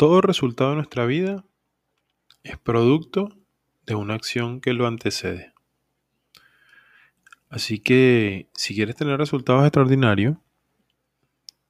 Todo 0.00 0.22
resultado 0.22 0.70
de 0.70 0.76
nuestra 0.76 1.04
vida 1.04 1.44
es 2.42 2.56
producto 2.56 3.36
de 3.84 3.94
una 3.96 4.14
acción 4.14 4.62
que 4.62 4.72
lo 4.72 4.86
antecede. 4.86 5.52
Así 7.50 7.80
que 7.80 8.48
si 8.54 8.74
quieres 8.74 8.96
tener 8.96 9.18
resultados 9.18 9.62
extraordinarios, 9.62 10.38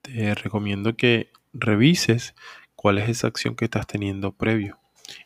te 0.03 0.33
recomiendo 0.37 0.95
que 0.95 1.33
revises 1.53 2.37
cuál 2.77 2.99
es 2.99 3.09
esa 3.09 3.27
acción 3.27 3.57
que 3.57 3.65
estás 3.65 3.89
teniendo 3.89 4.31
previo. 4.31 4.79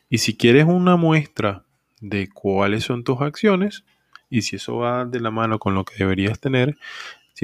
Y 0.08 0.16
si 0.16 0.34
quieres 0.34 0.64
una 0.64 0.96
muestra 0.96 1.66
de 2.00 2.30
cuáles 2.30 2.84
son 2.84 3.04
tus 3.04 3.20
acciones, 3.20 3.84
y 4.30 4.40
si 4.40 4.56
eso 4.56 4.78
va 4.78 5.04
de 5.04 5.20
la 5.20 5.30
mano 5.30 5.58
con 5.58 5.74
lo 5.74 5.84
que 5.84 5.96
deberías 5.98 6.40
tener, 6.40 6.78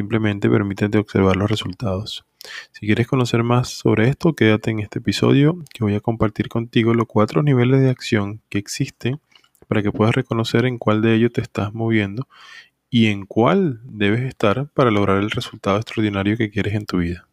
simplemente 0.01 0.48
permítete 0.48 0.96
observar 0.96 1.37
los 1.37 1.51
resultados. 1.51 2.25
Si 2.73 2.87
quieres 2.87 3.07
conocer 3.07 3.43
más 3.43 3.69
sobre 3.69 4.09
esto, 4.09 4.32
quédate 4.32 4.71
en 4.71 4.80
este 4.80 4.99
episodio 4.99 5.62
que 5.75 5.85
voy 5.85 5.95
a 5.95 6.00
compartir 6.00 6.49
contigo 6.49 6.95
los 6.95 7.07
cuatro 7.07 7.43
niveles 7.43 7.82
de 7.82 7.91
acción 7.91 8.41
que 8.49 8.57
existen 8.57 9.21
para 9.68 9.82
que 9.82 9.93
puedas 9.93 10.14
reconocer 10.14 10.64
en 10.64 10.79
cuál 10.79 11.03
de 11.03 11.14
ellos 11.14 11.35
te 11.35 11.43
estás 11.43 11.75
moviendo 11.75 12.27
y 12.89 13.08
en 13.08 13.27
cuál 13.27 13.81
debes 13.85 14.22
estar 14.22 14.71
para 14.71 14.91
lograr 14.91 15.18
el 15.18 15.31
resultado 15.31 15.77
extraordinario 15.77 16.39
que 16.39 16.50
quieres 16.50 16.72
en 16.75 16.86
tu 16.86 16.96
vida. 16.96 17.29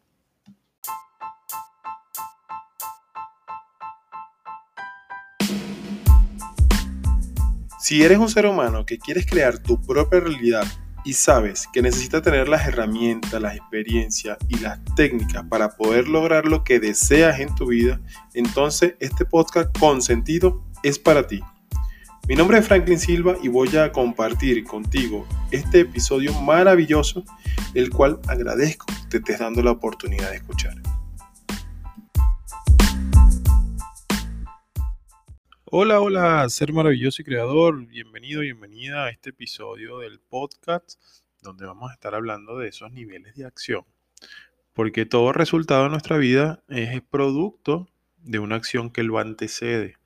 Si 7.80 8.02
eres 8.02 8.18
un 8.18 8.28
ser 8.28 8.44
humano 8.44 8.84
que 8.84 8.98
quieres 8.98 9.24
crear 9.24 9.58
tu 9.58 9.80
propia 9.80 10.20
realidad 10.20 10.66
y 11.08 11.14
sabes 11.14 11.66
que 11.72 11.80
necesitas 11.80 12.20
tener 12.20 12.50
las 12.50 12.68
herramientas, 12.68 13.40
las 13.40 13.56
experiencias 13.56 14.36
y 14.46 14.58
las 14.58 14.78
técnicas 14.94 15.42
para 15.48 15.70
poder 15.70 16.06
lograr 16.06 16.44
lo 16.44 16.64
que 16.64 16.80
deseas 16.80 17.40
en 17.40 17.54
tu 17.54 17.68
vida, 17.68 17.98
entonces 18.34 18.92
este 19.00 19.24
podcast 19.24 19.70
con 19.78 20.02
sentido 20.02 20.62
es 20.82 20.98
para 20.98 21.26
ti. 21.26 21.40
Mi 22.28 22.36
nombre 22.36 22.58
es 22.58 22.66
Franklin 22.66 22.98
Silva 22.98 23.36
y 23.42 23.48
voy 23.48 23.74
a 23.78 23.90
compartir 23.90 24.62
contigo 24.64 25.26
este 25.50 25.80
episodio 25.80 26.38
maravilloso, 26.42 27.24
el 27.72 27.88
cual 27.88 28.20
agradezco 28.28 28.84
que 28.84 29.08
te 29.08 29.16
estés 29.16 29.38
dando 29.38 29.62
la 29.62 29.70
oportunidad 29.70 30.28
de 30.28 30.36
escuchar. 30.36 30.74
Hola, 35.70 36.00
hola, 36.00 36.48
ser 36.48 36.72
maravilloso 36.72 37.20
y 37.20 37.26
creador. 37.26 37.86
Bienvenido, 37.86 38.40
bienvenida 38.40 39.04
a 39.04 39.10
este 39.10 39.30
episodio 39.30 39.98
del 39.98 40.18
podcast 40.18 40.98
donde 41.42 41.66
vamos 41.66 41.90
a 41.90 41.92
estar 41.92 42.14
hablando 42.14 42.56
de 42.56 42.68
esos 42.68 42.90
niveles 42.90 43.34
de 43.36 43.44
acción. 43.44 43.84
Porque 44.72 45.04
todo 45.04 45.34
resultado 45.34 45.84
de 45.84 45.90
nuestra 45.90 46.16
vida 46.16 46.62
es 46.68 47.02
producto 47.02 47.86
de 48.16 48.38
una 48.38 48.56
acción 48.56 48.88
que 48.88 49.02
lo 49.02 49.18
antecede. 49.18 49.98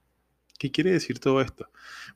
¿Qué 0.58 0.72
quiere 0.72 0.90
decir 0.90 1.20
todo 1.20 1.40
esto? 1.40 1.68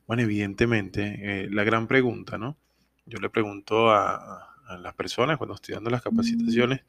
Bueno, 0.07 0.23
evidentemente, 0.23 1.15
eh, 1.21 1.49
la 1.49 1.63
gran 1.63 1.87
pregunta, 1.87 2.37
¿no? 2.37 2.57
Yo 3.05 3.19
le 3.19 3.29
pregunto 3.29 3.91
a, 3.91 4.43
las 4.81 4.93
personas 4.95 5.37
cuando 5.37 5.55
estoy 5.55 5.75
dando 5.75 5.89
las 5.89 6.01
capacitaciones, 6.01 6.81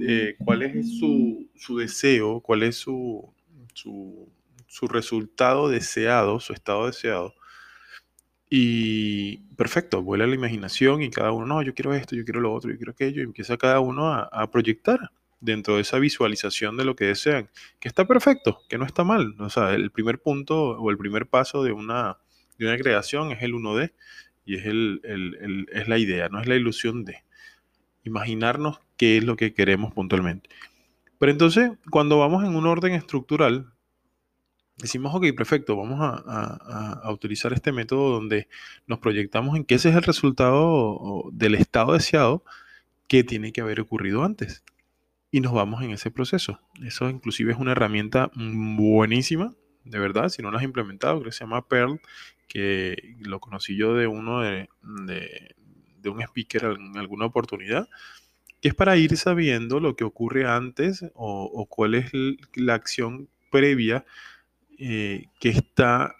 eh, 0.00 0.36
¿cuál 0.42 0.62
es 0.62 0.98
su, 0.98 1.50
su, 1.54 1.76
deseo? 1.76 2.40
¿Cuál 2.40 2.62
es 2.62 2.76
su, 2.76 3.30
su 3.74 4.32
su 4.68 4.86
resultado 4.86 5.68
deseado, 5.68 6.38
su 6.38 6.52
estado 6.52 6.86
deseado. 6.86 7.34
Y 8.50 9.38
perfecto, 9.56 10.02
vuela 10.02 10.26
la 10.26 10.34
imaginación 10.34 11.02
y 11.02 11.10
cada 11.10 11.32
uno, 11.32 11.46
no, 11.46 11.62
yo 11.62 11.74
quiero 11.74 11.94
esto, 11.94 12.14
yo 12.14 12.24
quiero 12.24 12.40
lo 12.40 12.52
otro, 12.52 12.70
yo 12.70 12.76
quiero 12.76 12.92
aquello, 12.92 13.22
y 13.22 13.24
empieza 13.24 13.56
cada 13.56 13.80
uno 13.80 14.12
a, 14.12 14.50
proyectar 14.50 15.10
dentro 15.40 15.76
de 15.76 15.82
esa 15.82 15.98
visualización 15.98 16.76
de 16.76 16.84
lo 16.84 16.96
que 16.96 17.06
desean, 17.06 17.50
que 17.80 17.88
está 17.88 18.06
perfecto, 18.06 18.60
que 18.68 18.78
no 18.78 18.86
está 18.86 19.04
mal. 19.04 19.34
O 19.38 19.50
sea, 19.50 19.74
el 19.74 19.90
primer 19.90 20.20
punto 20.20 20.78
o 20.78 20.90
el 20.90 20.98
primer 20.98 21.26
paso 21.26 21.62
de 21.62 21.72
una, 21.72 22.18
de 22.58 22.66
una 22.66 22.76
creación 22.78 23.32
es 23.32 23.42
el 23.42 23.52
1D 23.54 23.92
y 24.46 24.56
es, 24.56 24.66
el, 24.66 25.66
es 25.72 25.88
la 25.88 25.98
idea, 25.98 26.28
no 26.28 26.40
es 26.40 26.48
la 26.48 26.56
ilusión 26.56 27.04
de 27.04 27.22
imaginarnos 28.04 28.80
qué 28.96 29.18
es 29.18 29.24
lo 29.24 29.36
que 29.36 29.52
queremos 29.52 29.92
puntualmente. 29.92 30.48
Pero 31.18 31.32
entonces, 31.32 31.72
cuando 31.90 32.18
vamos 32.18 32.44
en 32.44 32.54
un 32.56 32.66
orden 32.66 32.94
estructural, 32.94 33.72
decimos, 34.78 35.14
ok, 35.14 35.26
perfecto, 35.36 35.76
vamos 35.76 35.98
a, 36.00 37.10
utilizar 37.10 37.52
este 37.52 37.72
método 37.72 38.10
donde 38.10 38.48
nos 38.86 38.98
proyectamos 38.98 39.56
en 39.56 39.64
que 39.64 39.74
ese 39.74 39.90
es 39.90 39.96
el 39.96 40.02
resultado 40.02 41.24
del 41.32 41.54
estado 41.54 41.94
deseado 41.94 42.44
que 43.08 43.24
tiene 43.24 43.52
que 43.52 43.60
haber 43.60 43.80
ocurrido 43.80 44.24
antes. 44.24 44.62
Y 45.30 45.40
nos 45.40 45.52
vamos 45.52 45.82
en 45.82 45.90
ese 45.90 46.10
proceso. 46.10 46.60
Eso 46.82 47.10
inclusive 47.10 47.52
es 47.52 47.58
una 47.58 47.72
herramienta 47.72 48.30
buenísima, 48.34 49.54
de 49.84 49.98
verdad, 49.98 50.28
si 50.28 50.42
no 50.42 50.50
la 50.50 50.58
has 50.58 50.64
implementado, 50.64 51.18
creo 51.20 51.30
que 51.30 51.36
se 51.36 51.44
llama 51.44 51.66
Pearl, 51.66 52.00
que 52.46 53.16
lo 53.20 53.40
conocí 53.40 53.76
yo 53.76 53.94
de 53.94 54.06
uno 54.06 54.40
de, 54.40 54.68
un 54.82 56.22
speaker 56.22 56.76
en 56.78 56.96
alguna 56.96 57.26
oportunidad, 57.26 57.88
que 58.60 58.68
es 58.68 58.74
para 58.74 58.96
ir 58.96 59.16
sabiendo 59.16 59.80
lo 59.80 59.96
que 59.96 60.04
ocurre 60.04 60.46
antes 60.46 61.04
o 61.14 61.66
cuál 61.68 61.94
es 61.94 62.10
la 62.54 62.74
acción 62.74 63.28
previa 63.50 64.04
eh, 64.78 65.26
que 65.40 65.48
está 65.50 66.16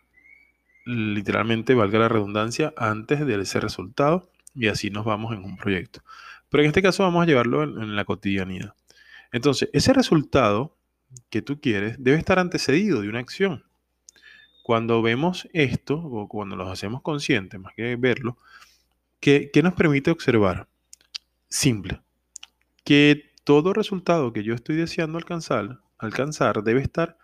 literalmente, 0.84 1.74
valga 1.74 1.98
la 1.98 2.08
redundancia, 2.08 2.72
antes 2.76 3.24
de 3.26 3.40
ese 3.40 3.60
resultado 3.60 4.30
y 4.54 4.68
así 4.68 4.90
nos 4.90 5.04
vamos 5.04 5.32
en 5.32 5.44
un 5.44 5.56
proyecto. 5.56 6.02
Pero 6.48 6.62
en 6.62 6.68
este 6.68 6.82
caso 6.82 7.02
vamos 7.02 7.22
a 7.22 7.26
llevarlo 7.26 7.62
en, 7.62 7.94
la 7.94 8.04
cotidianidad. 8.04 8.74
Entonces, 9.32 9.68
ese 9.72 9.92
resultado 9.92 10.76
que 11.30 11.42
tú 11.42 11.60
quieres 11.60 11.96
debe 12.02 12.16
estar 12.16 12.38
antecedido 12.38 13.02
de 13.02 13.08
una 13.08 13.18
acción. 13.20 13.64
Cuando 14.62 15.00
vemos 15.00 15.48
esto, 15.52 15.96
o 15.96 16.28
cuando 16.28 16.56
los 16.56 16.68
hacemos 16.68 17.02
conscientes, 17.02 17.60
más 17.60 17.74
que 17.74 17.96
verlo, 17.96 18.38
¿qué, 19.20 19.50
nos 19.62 19.74
permite 19.74 20.10
observar? 20.10 20.68
Simple. 21.48 22.00
Que 22.84 23.30
todo 23.44 23.72
resultado 23.72 24.32
que 24.32 24.42
yo 24.42 24.54
estoy 24.54 24.76
deseando 24.76 25.18
alcanzar, 25.18 25.80
alcanzar 25.98 26.62
debe 26.62 26.80
estar 26.80 27.18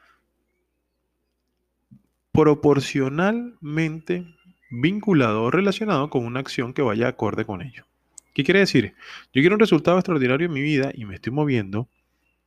proporcionalmente 2.34 4.26
vinculado 4.68 5.44
o 5.44 5.50
relacionado 5.52 6.10
con 6.10 6.26
una 6.26 6.40
acción 6.40 6.74
que 6.74 6.82
vaya 6.82 7.06
acorde 7.06 7.44
con 7.44 7.62
ello. 7.62 7.86
¿Qué 8.34 8.42
quiere 8.42 8.58
decir? 8.58 8.96
Yo 9.32 9.40
quiero 9.40 9.54
un 9.54 9.60
resultado 9.60 9.98
extraordinario 9.98 10.48
en 10.48 10.52
mi 10.52 10.60
vida 10.60 10.90
y 10.92 11.04
me 11.04 11.14
estoy 11.14 11.32
moviendo 11.32 11.88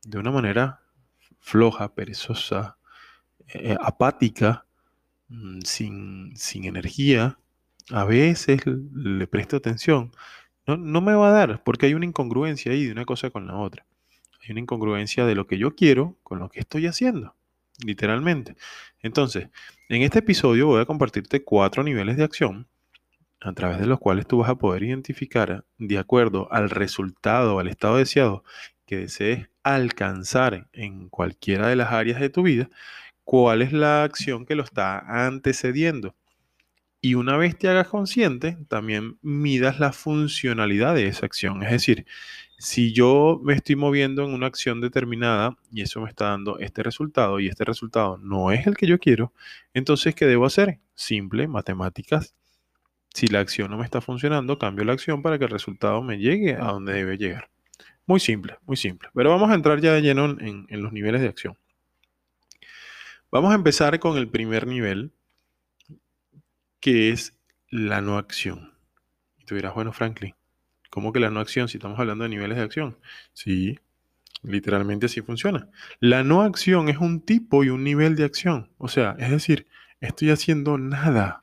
de 0.04 0.18
una 0.18 0.30
manera 0.30 0.82
floja, 1.40 1.94
perezosa, 1.94 2.76
eh, 3.54 3.76
apática, 3.80 4.66
mm, 5.28 5.60
sin, 5.64 6.36
sin, 6.36 6.66
energía. 6.66 7.38
A 7.90 8.04
veces 8.04 8.60
le 8.66 9.26
presto 9.26 9.56
atención. 9.56 10.12
No, 10.66 10.76
no 10.76 11.00
me 11.00 11.14
va 11.14 11.30
a 11.30 11.32
dar 11.32 11.64
porque 11.64 11.86
hay 11.86 11.94
una 11.94 12.04
incongruencia 12.04 12.72
ahí 12.72 12.84
de 12.84 12.92
una 12.92 13.06
cosa 13.06 13.30
con 13.30 13.46
la 13.46 13.56
otra. 13.56 13.86
Hay 14.42 14.50
una 14.50 14.60
incongruencia 14.60 15.24
de 15.24 15.34
lo 15.34 15.46
que 15.46 15.56
yo 15.56 15.74
quiero 15.74 16.18
con 16.22 16.40
lo 16.40 16.50
que 16.50 16.60
estoy 16.60 16.86
haciendo 16.86 17.37
literalmente. 17.84 18.56
Entonces, 19.02 19.48
en 19.88 20.02
este 20.02 20.20
episodio 20.20 20.66
voy 20.66 20.80
a 20.80 20.86
compartirte 20.86 21.44
cuatro 21.44 21.82
niveles 21.82 22.16
de 22.16 22.24
acción 22.24 22.68
a 23.40 23.52
través 23.52 23.78
de 23.78 23.86
los 23.86 24.00
cuales 24.00 24.26
tú 24.26 24.38
vas 24.38 24.50
a 24.50 24.56
poder 24.56 24.82
identificar 24.82 25.64
de 25.78 25.98
acuerdo 25.98 26.48
al 26.50 26.70
resultado, 26.70 27.58
al 27.58 27.68
estado 27.68 27.96
deseado 27.96 28.44
que 28.86 28.96
desees 28.96 29.48
alcanzar 29.62 30.68
en 30.72 31.08
cualquiera 31.08 31.68
de 31.68 31.76
las 31.76 31.92
áreas 31.92 32.20
de 32.20 32.30
tu 32.30 32.42
vida, 32.42 32.68
cuál 33.24 33.62
es 33.62 33.72
la 33.72 34.02
acción 34.02 34.46
que 34.46 34.54
lo 34.54 34.64
está 34.64 35.26
antecediendo. 35.26 36.14
Y 37.00 37.14
una 37.14 37.36
vez 37.36 37.56
te 37.56 37.68
hagas 37.68 37.88
consciente, 37.88 38.58
también 38.68 39.18
midas 39.22 39.78
la 39.78 39.92
funcionalidad 39.92 40.94
de 40.94 41.06
esa 41.06 41.26
acción. 41.26 41.62
Es 41.62 41.70
decir, 41.70 42.06
si 42.58 42.92
yo 42.92 43.40
me 43.42 43.54
estoy 43.54 43.76
moviendo 43.76 44.24
en 44.24 44.34
una 44.34 44.48
acción 44.48 44.80
determinada 44.80 45.56
y 45.72 45.82
eso 45.82 46.00
me 46.00 46.08
está 46.08 46.30
dando 46.30 46.58
este 46.58 46.82
resultado 46.82 47.38
y 47.38 47.46
este 47.46 47.64
resultado 47.64 48.18
no 48.18 48.50
es 48.50 48.66
el 48.66 48.76
que 48.76 48.88
yo 48.88 48.98
quiero, 48.98 49.32
entonces, 49.74 50.14
¿qué 50.16 50.26
debo 50.26 50.44
hacer? 50.44 50.80
Simple, 50.96 51.46
matemáticas. 51.46 52.34
Si 53.14 53.28
la 53.28 53.40
acción 53.40 53.70
no 53.70 53.78
me 53.78 53.84
está 53.84 54.00
funcionando, 54.00 54.58
cambio 54.58 54.84
la 54.84 54.92
acción 54.92 55.22
para 55.22 55.38
que 55.38 55.44
el 55.44 55.50
resultado 55.50 56.02
me 56.02 56.18
llegue 56.18 56.54
a 56.56 56.64
donde 56.72 56.94
debe 56.94 57.16
llegar. 57.16 57.48
Muy 58.06 58.18
simple, 58.18 58.56
muy 58.66 58.76
simple. 58.76 59.08
Pero 59.14 59.30
vamos 59.30 59.50
a 59.50 59.54
entrar 59.54 59.80
ya 59.80 59.92
de 59.92 60.02
lleno 60.02 60.24
en, 60.24 60.66
en 60.68 60.82
los 60.82 60.92
niveles 60.92 61.20
de 61.20 61.28
acción. 61.28 61.56
Vamos 63.30 63.52
a 63.52 63.54
empezar 63.54 63.98
con 64.00 64.16
el 64.18 64.28
primer 64.28 64.66
nivel, 64.66 65.12
que 66.80 67.10
es 67.10 67.34
la 67.70 68.00
no 68.00 68.18
acción. 68.18 68.74
Y 69.38 69.44
tú 69.44 69.54
dirás, 69.54 69.74
bueno, 69.74 69.92
Franklin, 69.92 70.34
¿Cómo 70.90 71.12
que 71.12 71.20
la 71.20 71.30
no 71.30 71.40
acción? 71.40 71.68
Si 71.68 71.76
estamos 71.76 71.98
hablando 71.98 72.24
de 72.24 72.30
niveles 72.30 72.56
de 72.56 72.64
acción. 72.64 72.98
Sí, 73.32 73.78
literalmente 74.42 75.06
así 75.06 75.20
funciona. 75.20 75.68
La 76.00 76.24
no 76.24 76.42
acción 76.42 76.88
es 76.88 76.98
un 76.98 77.20
tipo 77.20 77.64
y 77.64 77.68
un 77.68 77.84
nivel 77.84 78.16
de 78.16 78.24
acción. 78.24 78.70
O 78.78 78.88
sea, 78.88 79.14
es 79.18 79.30
decir, 79.30 79.66
estoy 80.00 80.30
haciendo 80.30 80.78
nada. 80.78 81.40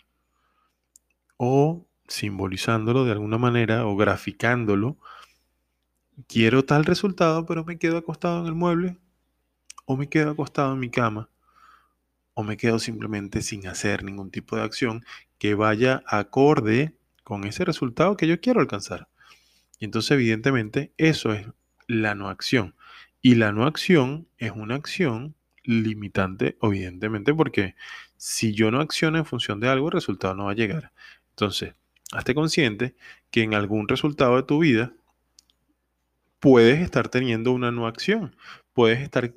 O 1.38 1.88
simbolizándolo 2.08 3.06
de 3.06 3.12
alguna 3.12 3.38
manera 3.38 3.86
o 3.86 3.96
graficándolo. 3.96 4.98
Quiero 6.28 6.66
tal 6.66 6.86
resultado, 6.86 7.46
pero 7.46 7.66
me 7.66 7.78
quedo 7.78 7.98
acostado 7.98 8.42
en 8.42 8.48
el 8.48 8.56
mueble 8.56 8.98
o 9.86 9.98
me 9.98 10.10
quedo 10.10 10.32
acostado 10.32 10.74
en 10.74 10.80
mi 10.80 10.90
cama, 10.90 11.30
o 12.36 12.44
me 12.44 12.58
quedo 12.58 12.78
simplemente 12.78 13.42
sin 13.42 13.66
hacer 13.66 14.04
ningún 14.04 14.30
tipo 14.30 14.56
de 14.56 14.62
acción 14.62 15.04
que 15.40 15.56
vaya 15.56 16.04
acorde 16.06 16.94
con 17.24 17.46
ese 17.46 17.66
resultado 17.66 18.18
que 18.18 18.28
yo 18.28 18.40
quiero 18.40 18.60
alcanzar. 18.60 19.08
Y 19.80 19.86
entonces, 19.86 20.12
evidentemente, 20.12 20.94
eso 20.98 21.34
es 21.34 21.48
la 21.88 22.14
no 22.14 22.30
acción. 22.30 22.76
Y 23.22 23.36
la 23.36 23.52
no 23.52 23.66
acción 23.66 24.28
es 24.38 24.52
una 24.52 24.76
acción 24.76 25.36
limitante, 25.64 26.58
evidentemente, 26.62 27.34
porque 27.34 27.76
si 28.18 28.54
yo 28.54 28.70
no 28.70 28.82
acciono 28.82 29.18
en 29.18 29.26
función 29.26 29.60
de 29.60 29.70
algo, 29.70 29.88
el 29.88 29.94
resultado 29.94 30.36
no 30.36 30.46
va 30.46 30.52
a 30.52 30.56
llegar. 30.56 30.92
Entonces, 31.32 31.74
hazte 32.12 32.36
consciente 32.36 32.96
que 33.32 33.44
en 33.44 33.54
algún 33.54 33.88
resultado 33.88 34.36
de 34.36 34.44
tu 34.44 34.60
vida 34.60 34.94
puedes 36.40 36.82
estar 36.82 37.08
teniendo 37.08 37.52
una 37.54 37.72
no 37.72 37.88
acción. 37.88 38.36
Puedes 38.74 39.00
estar 39.00 39.34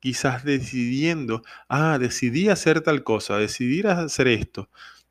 quizás 0.00 0.44
decidiendo, 0.44 1.42
ah, 1.68 1.98
decidí 1.98 2.48
hacer 2.48 2.80
tal 2.80 3.04
cosa, 3.04 3.36
decidí 3.36 3.82
hacer 3.82 4.28
esto, 4.28 4.68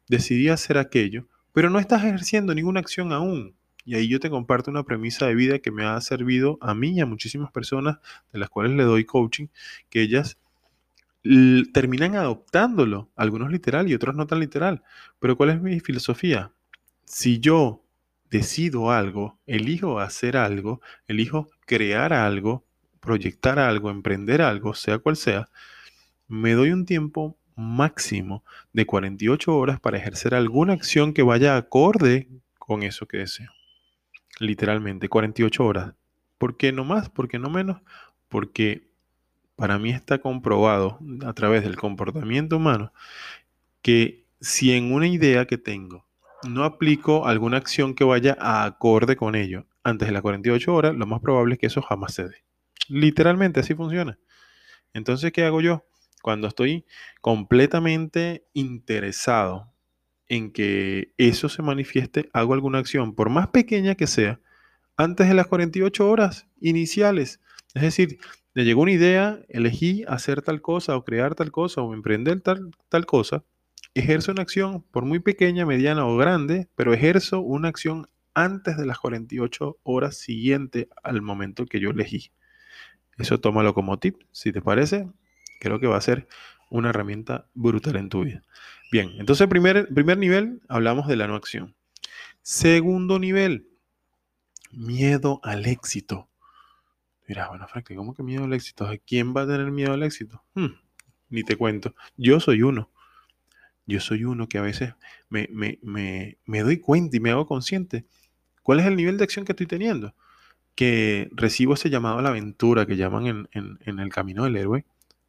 decidí 0.07 0.50
hacer 0.50 0.77
aquello, 0.77 1.27
pero 1.53 1.69
no 1.69 1.80
estás 1.80 2.03
ejerciendo 2.03 2.53
ninguna 2.53 2.80
acción 2.80 3.13
aún. 3.13 3.56
Y 3.86 3.95
ahí 3.95 4.07
yo 4.07 4.19
te 4.19 4.30
comparto 4.30 4.69
una 4.69 4.83
premisa 4.83 5.27
de 5.27 5.36
vida 5.36 5.59
que 5.59 5.71
me 5.71 5.86
ha 5.86 6.00
servido 6.01 6.57
a 6.62 6.75
mí 6.75 6.91
y 6.91 7.01
a 7.01 7.06
muchísimas 7.06 7.51
personas 7.51 7.97
de 8.31 8.39
las 8.39 8.50
cuales 8.50 8.74
le 8.74 8.83
doy 8.83 9.06
coaching, 9.06 9.47
que 9.89 10.01
ellas 10.01 10.38
terminan 11.74 12.15
adoptándolo, 12.15 13.09
algunos 13.15 13.51
literal 13.51 13.89
y 13.89 13.94
otros 13.94 14.15
no 14.15 14.27
tan 14.27 14.39
literal. 14.39 14.83
Pero 15.19 15.35
¿cuál 15.38 15.50
es 15.51 15.62
mi 15.62 15.80
filosofía? 15.80 16.51
Si 17.06 17.39
yo 17.39 17.83
decido 18.30 18.92
algo, 18.92 19.39
elijo 19.47 20.00
hacer 20.00 20.38
algo, 20.38 20.81
elijo 21.07 21.50
crear 21.65 22.13
algo, 22.13 22.65
proyectar 23.00 23.60
algo, 23.60 23.90
emprender 23.90 24.42
algo, 24.42 24.74
sea 24.74 25.00
cual 25.00 25.16
sea, 25.16 25.50
me 26.28 26.54
doy 26.54 26.72
un 26.72 26.86
tiempo 26.86 27.38
máximo 27.56 28.44
de 28.74 28.86
48 28.86 29.56
horas 29.56 29.80
para 29.80 29.98
ejercer 29.98 30.34
alguna 30.34 30.74
acción 30.74 31.13
que 31.13 31.24
vaya 31.24 31.57
acorde 31.57 32.28
con 32.57 32.84
eso 32.84 33.07
que 33.07 33.18
deseo. 33.18 33.51
Literalmente, 34.40 35.10
48 35.10 35.66
horas. 35.66 35.94
¿Por 36.38 36.56
qué 36.56 36.72
no 36.72 36.86
más? 36.86 37.10
¿Por 37.10 37.28
qué 37.28 37.40
no 37.40 37.50
menos? 37.50 37.81
Porque 38.30 38.88
para 39.56 39.78
mí 39.78 39.90
está 39.92 40.19
comprobado 40.19 41.00
a 41.25 41.34
través 41.34 41.63
del 41.63 41.75
comportamiento 41.75 42.56
humano 42.56 42.94
que 43.81 44.24
si 44.40 44.72
en 44.72 44.94
una 44.94 45.07
idea 45.07 45.45
que 45.45 45.57
tengo 45.57 46.06
no 46.48 46.63
aplico 46.63 47.28
alguna 47.28 47.57
acción 47.57 47.94
que 47.94 48.06
vaya 48.06 48.38
a 48.40 48.63
acorde 48.63 49.18
con 49.18 49.36
ello 49.36 49.66
antes 49.84 50.07
de 50.07 50.13
las 50.13 50.22
48 50.22 50.74
horas, 50.74 50.95
lo 50.95 51.06
más 51.06 51.19
probable 51.19 51.56
es 51.56 51.60
que 51.60 51.68
eso 51.68 51.81
jamás 51.81 52.13
se 52.13 52.30
dé. 52.30 52.49
Literalmente 52.89 53.59
así 53.59 53.75
funciona. 53.75 54.18
Entonces, 54.94 55.31
¿qué 55.31 55.44
hago 55.44 55.62
yo? 55.62 55.86
Cuando 56.21 56.47
estoy 56.47 56.86
completamente 57.21 58.45
interesado 58.53 59.74
en 60.27 60.51
que 60.51 61.13
eso 61.18 61.50
se 61.50 61.62
manifieste, 61.62 62.30
hago 62.33 62.53
alguna 62.53 62.80
acción, 62.80 63.15
por 63.15 63.30
más 63.30 63.50
pequeña 63.50 63.95
que 63.95 64.07
sea, 64.07 64.41
antes 64.97 65.27
de 65.27 65.33
las 65.36 65.47
48 65.47 66.09
horas 66.09 66.47
iniciales. 66.62 67.39
Es 67.74 67.83
decir, 67.83 68.19
me 68.53 68.65
llegó 68.65 68.81
una 68.81 68.92
idea, 68.92 69.39
elegí 69.50 70.03
hacer 70.07 70.42
tal 70.42 70.62
cosa 70.62 70.97
o 70.97 71.06
crear 71.06 71.35
tal 71.35 71.51
cosa 71.51 71.81
o 71.81 71.94
emprender 71.94 72.42
tal, 72.42 72.71
tal 72.89 73.06
cosa, 73.06 73.45
ejerzo 73.94 74.31
una 74.31 74.42
acción, 74.44 74.83
por 74.92 75.06
muy 75.06 75.19
pequeña, 75.19 75.65
mediana 75.65 76.06
o 76.06 76.18
grande, 76.18 76.69
pero 76.75 76.94
ejerzo 76.94 77.39
una 77.42 77.69
acción 77.69 78.07
antes 78.33 78.77
de 78.77 78.85
las 78.85 79.00
48 79.00 79.80
horas 79.83 80.18
siguientes 80.18 80.88
al 81.03 81.21
momento 81.21 81.65
que 81.65 81.80
yo 81.80 81.92
elegí. 81.92 82.31
Eso 83.19 83.39
tómalo 83.39 83.74
como 83.74 84.00
tip, 84.00 84.21
si 84.31 84.51
te 84.51 84.62
parece, 84.62 85.07
creo 85.60 85.80
que 85.80 85.88
va 85.88 85.98
a 85.98 86.01
ser 86.01 86.27
una 86.69 86.89
herramienta 86.89 87.48
brutal 87.54 87.98
en 87.98 88.10
tu 88.10 88.24
vida. 88.24 88.42
Bien, 88.92 89.12
entonces 89.19 89.48
primer, 89.48 89.88
primer 89.94 90.18
nivel, 90.18 90.62
hablamos 90.68 91.07
de 91.07 91.16
la 91.16 91.27
no 91.27 91.36
acción. 91.36 91.75
Segundo 92.42 93.19
nivel, 93.19 93.68
miedo 94.71 95.39
al 95.44 95.66
éxito. 95.66 96.30
Mira, 97.27 97.50
bueno, 97.50 97.68
Frank, 97.68 97.94
¿cómo 97.95 98.16
que 98.16 98.24
miedo 98.24 98.45
al 98.45 98.54
éxito? 98.54 98.89
¿Quién 99.06 99.36
va 99.36 99.44
a 99.44 99.48
tener 99.48 99.69
miedo 99.71 99.94
al 99.94 100.01
éxito? 100.01 100.44
Hmm, 100.56 100.74
ni 101.30 101.44
te 101.44 101.56
cuento. 101.56 101.94
Yo 102.18 102.39
soy 102.39 102.63
uno. 102.63 102.89
Yo 103.86 104.00
soy 104.00 104.24
uno 104.24 104.48
que 104.48 104.57
a 104.57 104.62
veces 104.62 104.94
me, 105.30 105.50
me, 105.51 106.60
doy 106.62 106.77
cuenta 106.77 107.18
y 107.18 107.19
me 107.19 107.31
hago 107.31 107.48
consciente. 107.48 108.06
¿Cuál 108.63 108.80
es 108.80 108.86
el 108.86 108.95
nivel 108.95 109.18
de 109.18 109.24
acción 109.24 109.45
que 109.45 109.51
estoy 109.51 109.66
teniendo? 109.66 110.16
Que 110.80 111.28
recibo 111.34 111.74
ese 111.74 111.90
llamado 111.90 112.20
a 112.20 112.22
la 112.22 112.30
aventura 112.30 112.86
que 112.86 112.96
llaman 112.96 113.28
en, 113.28 113.50
en 113.52 114.00
el 114.00 114.10
camino 114.10 114.46
del 114.46 114.56
héroe 114.56 114.86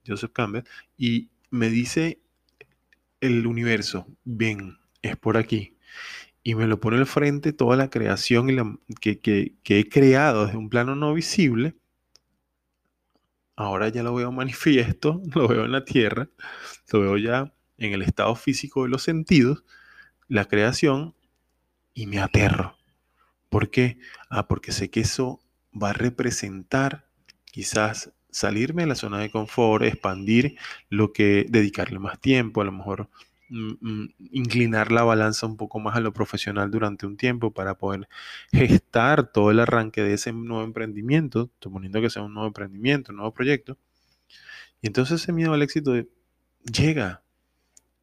Joseph 0.06 0.32
Campbell, 0.32 0.64
y 0.96 1.30
me 1.50 1.68
dice 1.68 2.20
el 3.20 3.46
universo, 3.46 4.06
ven, 4.24 4.78
es 5.02 5.16
por 5.16 5.36
aquí. 5.36 5.76
Y 6.42 6.54
me 6.54 6.66
lo 6.66 6.80
pone 6.80 6.96
al 6.96 7.06
frente 7.06 7.52
toda 7.52 7.76
la 7.76 7.90
creación 7.90 8.50
y 8.50 8.94
que, 8.94 9.54
he 9.64 9.88
creado 9.88 10.46
desde 10.46 10.58
un 10.58 10.70
plano 10.70 10.96
no 10.96 11.12
visible. 11.12 11.76
Ahora 13.56 13.88
ya 13.88 14.02
lo 14.02 14.14
veo 14.14 14.32
manifiesto, 14.32 15.20
lo 15.34 15.48
veo 15.48 15.64
en 15.64 15.72
la 15.72 15.84
tierra, 15.84 16.28
lo 16.92 17.00
veo 17.00 17.18
ya 17.18 17.52
en 17.76 17.92
el 17.92 18.02
estado 18.02 18.34
físico 18.34 18.84
de 18.84 18.88
los 18.90 19.02
sentidos, 19.02 19.64
la 20.28 20.46
creación, 20.46 21.14
y 21.92 22.06
me 22.06 22.20
aterro. 22.20 22.79
¿Por 23.50 23.70
qué? 23.70 23.98
Ah, 24.30 24.48
porque 24.48 24.72
sé 24.72 24.90
que 24.90 25.00
eso 25.00 25.40
va 25.80 25.90
a 25.90 25.92
representar 25.92 27.04
quizás 27.44 28.12
salirme 28.30 28.82
de 28.82 28.88
la 28.88 28.94
zona 28.94 29.18
de 29.18 29.30
confort, 29.30 29.84
expandir 29.84 30.56
lo 30.88 31.12
que, 31.12 31.46
dedicarle 31.48 31.98
más 31.98 32.20
tiempo, 32.20 32.60
a 32.60 32.64
lo 32.64 32.72
mejor 32.72 33.08
mm, 33.48 33.72
mm, 33.80 34.14
inclinar 34.32 34.92
la 34.92 35.02
balanza 35.02 35.46
un 35.46 35.56
poco 35.56 35.80
más 35.80 35.96
a 35.96 36.00
lo 36.00 36.12
profesional 36.12 36.70
durante 36.70 37.06
un 37.06 37.16
tiempo 37.16 37.50
para 37.52 37.74
poder 37.76 38.08
gestar 38.52 39.32
todo 39.32 39.50
el 39.50 39.60
arranque 39.60 40.02
de 40.02 40.14
ese 40.14 40.32
nuevo 40.32 40.64
emprendimiento, 40.64 41.50
suponiendo 41.60 42.00
que 42.00 42.10
sea 42.10 42.22
un 42.22 42.34
nuevo 42.34 42.48
emprendimiento, 42.48 43.12
un 43.12 43.16
nuevo 43.16 43.34
proyecto. 43.34 43.76
Y 44.82 44.86
entonces 44.86 45.22
ese 45.22 45.32
miedo 45.32 45.52
al 45.52 45.62
éxito 45.62 45.94
llega. 46.64 47.22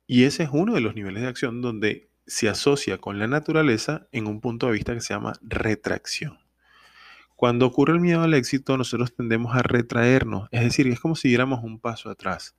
Y 0.07 0.23
ese 0.23 0.43
es 0.43 0.49
uno 0.51 0.73
de 0.73 0.81
los 0.81 0.95
niveles 0.95 1.23
de 1.23 1.29
acción 1.29 1.61
donde 1.61 2.06
se 2.27 2.49
asocia 2.49 2.97
con 2.97 3.19
la 3.19 3.27
naturaleza 3.27 4.07
en 4.11 4.27
un 4.27 4.41
punto 4.41 4.67
de 4.67 4.73
vista 4.73 4.93
que 4.93 5.01
se 5.01 5.13
llama 5.13 5.33
retracción. 5.41 6.37
Cuando 7.35 7.65
ocurre 7.65 7.93
el 7.93 7.99
miedo 7.99 8.23
al 8.23 8.33
éxito, 8.33 8.77
nosotros 8.77 9.15
tendemos 9.15 9.55
a 9.55 9.61
retraernos, 9.61 10.49
es 10.51 10.61
decir, 10.61 10.87
es 10.87 10.99
como 10.99 11.15
si 11.15 11.29
diéramos 11.29 11.63
un 11.63 11.79
paso 11.79 12.09
atrás. 12.09 12.55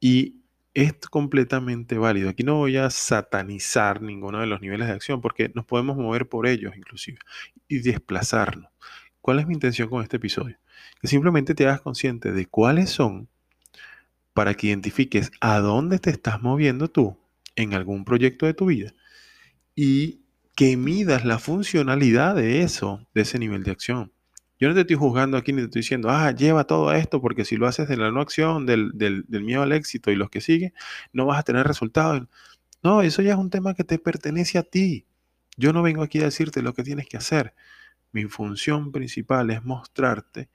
Y 0.00 0.36
es 0.74 0.94
completamente 1.10 1.98
válido. 1.98 2.30
Aquí 2.30 2.44
no 2.44 2.56
voy 2.56 2.76
a 2.76 2.88
satanizar 2.90 4.00
ninguno 4.00 4.40
de 4.40 4.46
los 4.46 4.60
niveles 4.60 4.86
de 4.86 4.94
acción 4.94 5.20
porque 5.20 5.50
nos 5.54 5.66
podemos 5.66 5.96
mover 5.96 6.28
por 6.28 6.46
ellos 6.46 6.76
inclusive 6.76 7.18
y 7.68 7.80
desplazarnos. 7.80 8.70
¿Cuál 9.20 9.40
es 9.40 9.46
mi 9.46 9.54
intención 9.54 9.90
con 9.90 10.02
este 10.02 10.16
episodio? 10.16 10.58
Que 11.00 11.08
simplemente 11.08 11.54
te 11.54 11.66
hagas 11.66 11.80
consciente 11.80 12.32
de 12.32 12.46
cuáles 12.46 12.90
son 12.90 13.28
para 14.32 14.54
que 14.54 14.68
identifiques 14.68 15.32
a 15.40 15.58
dónde 15.58 15.98
te 15.98 16.10
estás 16.10 16.40
moviendo 16.40 16.88
tú 16.88 17.19
en 17.56 17.74
algún 17.74 18.04
proyecto 18.04 18.46
de 18.46 18.54
tu 18.54 18.66
vida 18.66 18.94
y 19.74 20.20
que 20.54 20.76
midas 20.76 21.24
la 21.24 21.38
funcionalidad 21.38 22.34
de 22.34 22.62
eso, 22.62 23.06
de 23.14 23.22
ese 23.22 23.38
nivel 23.38 23.62
de 23.62 23.70
acción. 23.70 24.12
Yo 24.58 24.68
no 24.68 24.74
te 24.74 24.82
estoy 24.82 24.96
juzgando 24.96 25.38
aquí 25.38 25.52
ni 25.52 25.62
te 25.62 25.64
estoy 25.66 25.80
diciendo, 25.80 26.10
ah, 26.10 26.32
lleva 26.32 26.64
todo 26.64 26.92
esto 26.92 27.20
porque 27.22 27.46
si 27.46 27.56
lo 27.56 27.66
haces 27.66 27.88
de 27.88 27.96
la 27.96 28.10
no 28.10 28.20
acción, 28.20 28.66
del, 28.66 28.90
del, 28.94 29.24
miedo 29.42 29.62
al 29.62 29.72
éxito 29.72 30.10
y 30.10 30.16
los 30.16 30.28
que 30.28 30.42
siguen, 30.42 30.74
no 31.14 31.24
vas 31.24 31.38
a 31.38 31.42
tener 31.44 31.66
resultados. 31.66 32.28
No, 32.82 33.00
eso 33.00 33.22
ya 33.22 33.32
es 33.32 33.38
un 33.38 33.48
tema 33.48 33.74
que 33.74 33.84
te 33.84 33.98
pertenece 33.98 34.58
a 34.58 34.62
ti. 34.62 35.06
Yo 35.56 35.72
no 35.72 35.82
vengo 35.82 36.02
aquí 36.02 36.20
a 36.20 36.24
decirte 36.24 36.60
lo 36.60 36.74
que 36.74 36.82
tienes 36.82 37.08
que 37.08 37.16
hacer. 37.16 37.54
Mi 38.12 38.24
función 38.24 38.92
principal 38.92 39.50
es 39.50 39.64
mostrarte 39.64 40.50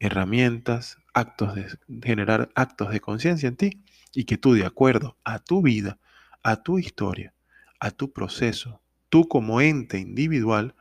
herramientas, 0.00 0.98
actos 1.14 1.54
de 1.54 1.66
generar 2.02 2.50
actos 2.54 2.90
de 2.90 3.00
conciencia 3.00 3.48
en 3.48 3.56
ti 3.56 3.82
y 4.12 4.24
que 4.24 4.38
tú 4.38 4.54
de 4.54 4.66
acuerdo 4.66 5.16
a 5.24 5.38
tu 5.38 5.62
vida, 5.62 5.98
a 6.42 6.62
tu 6.62 6.78
historia, 6.78 7.34
a 7.80 7.90
tu 7.90 8.12
proceso, 8.12 8.80
tú 9.08 9.28
como 9.28 9.60
ente 9.60 9.98
individual 9.98 10.74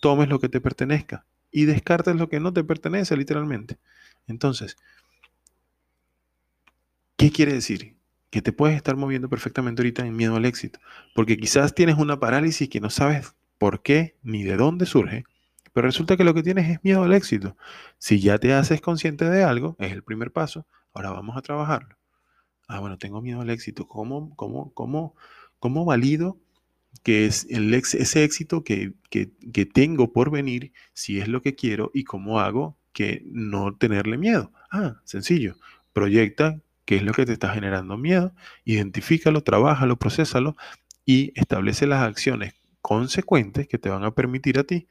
tomes 0.00 0.28
lo 0.28 0.38
que 0.38 0.48
te 0.48 0.60
pertenezca 0.60 1.26
y 1.50 1.64
descartes 1.64 2.16
lo 2.16 2.28
que 2.28 2.40
no 2.40 2.52
te 2.52 2.64
pertenece 2.64 3.16
literalmente. 3.16 3.78
Entonces, 4.26 4.76
¿qué 7.16 7.30
quiere 7.30 7.52
decir? 7.52 7.96
Que 8.30 8.42
te 8.42 8.52
puedes 8.52 8.76
estar 8.76 8.96
moviendo 8.96 9.28
perfectamente 9.28 9.82
ahorita 9.82 10.06
en 10.06 10.16
miedo 10.16 10.36
al 10.36 10.44
éxito, 10.44 10.80
porque 11.14 11.36
quizás 11.36 11.74
tienes 11.74 11.96
una 11.96 12.20
parálisis 12.20 12.68
que 12.68 12.80
no 12.80 12.90
sabes 12.90 13.34
por 13.58 13.82
qué 13.82 14.16
ni 14.22 14.44
de 14.44 14.56
dónde 14.56 14.86
surge, 14.86 15.24
pero 15.72 15.86
resulta 15.86 16.16
que 16.16 16.24
lo 16.24 16.34
que 16.34 16.42
tienes 16.42 16.68
es 16.70 16.84
miedo 16.84 17.04
al 17.04 17.14
éxito. 17.14 17.56
Si 17.98 18.20
ya 18.20 18.38
te 18.38 18.52
haces 18.52 18.80
consciente 18.80 19.24
de 19.28 19.44
algo, 19.44 19.76
es 19.78 19.92
el 19.92 20.02
primer 20.02 20.32
paso, 20.32 20.66
ahora 20.92 21.10
vamos 21.10 21.36
a 21.36 21.42
trabajarlo. 21.42 21.97
Ah, 22.68 22.80
bueno, 22.80 22.98
tengo 22.98 23.20
miedo 23.22 23.40
al 23.40 23.50
éxito. 23.50 23.88
¿Cómo, 23.88 24.34
cómo, 24.36 24.72
cómo, 24.74 25.16
cómo 25.58 25.84
valido 25.84 26.38
que 27.02 27.26
es 27.26 27.46
el 27.50 27.72
ese 27.74 28.24
éxito 28.24 28.64
que, 28.64 28.92
que, 29.10 29.66
tengo 29.66 30.12
por 30.12 30.30
venir, 30.30 30.72
si 30.92 31.20
es 31.20 31.28
lo 31.28 31.42
que 31.42 31.54
quiero 31.54 31.90
y 31.94 32.04
cómo 32.04 32.40
hago 32.40 32.76
que 32.92 33.22
no 33.26 33.76
tenerle 33.76 34.18
miedo. 34.18 34.52
Ah, 34.70 35.00
sencillo. 35.04 35.56
Proyecta 35.92 36.60
qué 36.84 36.96
es 36.96 37.02
lo 37.02 37.12
que 37.12 37.26
te 37.26 37.32
está 37.32 37.52
generando 37.52 37.96
miedo, 37.96 38.34
identifícalo, 38.64 39.42
trabájalo, 39.42 39.96
procésalo 39.98 40.56
y 41.04 41.32
establece 41.34 41.86
las 41.86 42.02
acciones 42.02 42.54
consecuentes 42.80 43.68
que 43.68 43.78
te 43.78 43.90
van 43.90 44.04
a 44.04 44.12
permitir 44.12 44.58
a 44.58 44.64
ti 44.64 44.88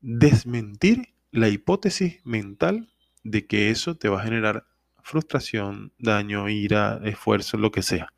desmentir 0.00 1.14
la 1.30 1.48
hipótesis 1.48 2.20
mental 2.24 2.90
de 3.22 3.46
que 3.46 3.70
eso 3.70 3.96
te 3.96 4.10
va 4.10 4.20
a 4.20 4.24
generar 4.24 4.66
frustración, 5.04 5.92
daño, 5.98 6.48
ira, 6.48 7.00
esfuerzo, 7.04 7.58
lo 7.58 7.70
que 7.70 7.82
sea. 7.82 8.08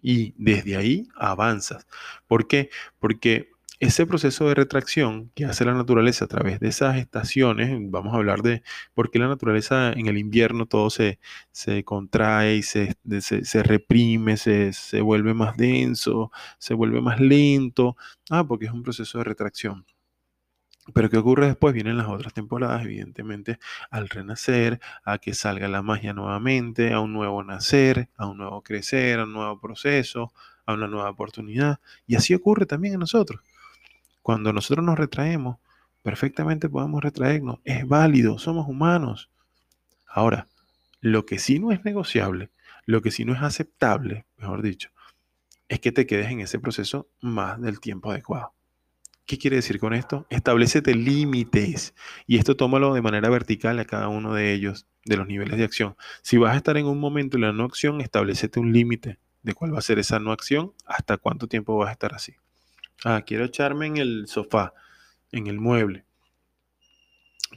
Y 0.00 0.34
desde 0.38 0.76
ahí 0.76 1.08
avanzas. 1.16 1.86
¿Por 2.28 2.46
qué? 2.46 2.70
Porque 3.00 3.50
ese 3.80 4.06
proceso 4.06 4.48
de 4.48 4.54
retracción 4.54 5.30
que 5.34 5.44
hace 5.44 5.64
la 5.64 5.74
naturaleza 5.74 6.26
a 6.26 6.28
través 6.28 6.60
de 6.60 6.68
esas 6.68 6.96
estaciones, 6.98 7.76
vamos 7.90 8.14
a 8.14 8.16
hablar 8.18 8.42
de 8.42 8.62
por 8.94 9.10
qué 9.10 9.18
la 9.18 9.28
naturaleza 9.28 9.92
en 9.92 10.06
el 10.06 10.18
invierno 10.18 10.66
todo 10.66 10.88
se, 10.90 11.18
se 11.52 11.84
contrae 11.84 12.56
y 12.56 12.62
se, 12.62 12.96
se, 13.20 13.62
reprime, 13.64 14.36
se, 14.36 14.72
se, 14.72 15.00
vuelve 15.00 15.34
más 15.34 15.56
denso, 15.56 16.30
se 16.58 16.74
vuelve 16.74 17.00
más 17.00 17.20
lento. 17.20 17.96
Ah, 18.30 18.44
porque 18.46 18.66
es 18.66 18.72
un 18.72 18.82
proceso 18.84 19.18
de 19.18 19.24
retracción. 19.24 19.84
Pero 20.92 21.08
¿qué 21.08 21.16
ocurre 21.16 21.46
después? 21.46 21.72
Vienen 21.72 21.96
las 21.96 22.08
otras 22.08 22.34
temporadas, 22.34 22.82
evidentemente, 22.84 23.58
al 23.90 24.08
renacer, 24.08 24.80
a 25.04 25.18
que 25.18 25.32
salga 25.32 25.66
la 25.68 25.82
magia 25.82 26.12
nuevamente, 26.12 26.92
a 26.92 27.00
un 27.00 27.12
nuevo 27.12 27.42
nacer, 27.42 28.08
a 28.16 28.26
un 28.26 28.38
nuevo 28.38 28.62
crecer, 28.62 29.18
a 29.18 29.24
un 29.24 29.32
nuevo 29.32 29.58
proceso, 29.58 30.32
a 30.66 30.74
una 30.74 30.86
nueva 30.86 31.08
oportunidad. 31.10 31.80
Y 32.06 32.16
así 32.16 32.34
ocurre 32.34 32.66
también 32.66 32.94
en 32.94 33.00
nosotros. 33.00 33.40
Cuando 34.20 34.52
nosotros 34.52 34.84
nos 34.84 34.98
retraemos, 34.98 35.56
perfectamente 36.02 36.68
podemos 36.68 37.02
retraernos. 37.02 37.60
Es 37.64 37.88
válido, 37.88 38.38
somos 38.38 38.68
humanos. 38.68 39.30
Ahora, 40.06 40.48
lo 41.00 41.24
que 41.24 41.38
sí 41.38 41.58
no 41.58 41.72
es 41.72 41.84
negociable, 41.84 42.50
lo 42.84 43.00
que 43.00 43.10
sí 43.10 43.24
no 43.24 43.32
es 43.32 43.42
aceptable, 43.42 44.26
mejor 44.36 44.62
dicho, 44.62 44.90
es 45.68 45.80
que 45.80 45.92
te 45.92 46.06
quedes 46.06 46.30
en 46.30 46.40
ese 46.40 46.58
proceso 46.58 47.08
más 47.20 47.60
del 47.60 47.80
tiempo 47.80 48.10
adecuado. 48.10 48.52
¿Qué 49.26 49.38
quiere 49.38 49.56
decir 49.56 49.78
con 49.78 49.94
esto? 49.94 50.26
Establecete 50.28 50.94
límites 50.94 51.94
y 52.26 52.36
esto 52.36 52.56
tómalo 52.56 52.92
de 52.92 53.00
manera 53.00 53.30
vertical 53.30 53.78
a 53.78 53.86
cada 53.86 54.08
uno 54.08 54.34
de 54.34 54.52
ellos, 54.52 54.86
de 55.06 55.16
los 55.16 55.26
niveles 55.26 55.56
de 55.56 55.64
acción. 55.64 55.96
Si 56.20 56.36
vas 56.36 56.52
a 56.52 56.56
estar 56.56 56.76
en 56.76 56.86
un 56.86 57.00
momento 57.00 57.38
en 57.38 57.42
la 57.42 57.52
no 57.52 57.64
acción, 57.64 58.02
establecete 58.02 58.60
un 58.60 58.72
límite 58.72 59.18
de 59.42 59.54
cuál 59.54 59.74
va 59.74 59.78
a 59.78 59.82
ser 59.82 59.98
esa 59.98 60.18
no 60.18 60.30
acción, 60.30 60.74
hasta 60.84 61.16
cuánto 61.16 61.46
tiempo 61.46 61.76
vas 61.76 61.88
a 61.88 61.92
estar 61.92 62.14
así. 62.14 62.34
Ah, 63.02 63.22
quiero 63.26 63.44
echarme 63.44 63.86
en 63.86 63.96
el 63.96 64.26
sofá, 64.26 64.74
en 65.32 65.46
el 65.46 65.58
mueble. 65.58 66.04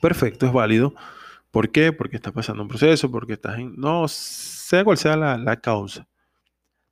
Perfecto, 0.02 0.46
es 0.46 0.54
válido. 0.54 0.96
¿Por 1.52 1.72
qué? 1.72 1.92
Porque 1.92 2.16
está 2.16 2.32
pasando 2.32 2.64
un 2.64 2.70
proceso, 2.70 3.12
porque 3.12 3.34
estás 3.34 3.60
en... 3.60 3.76
No, 3.76 4.08
sea 4.08 4.86
cual 4.86 4.98
sea 4.98 5.18
la, 5.18 5.38
la 5.38 5.60
causa. 5.60 6.08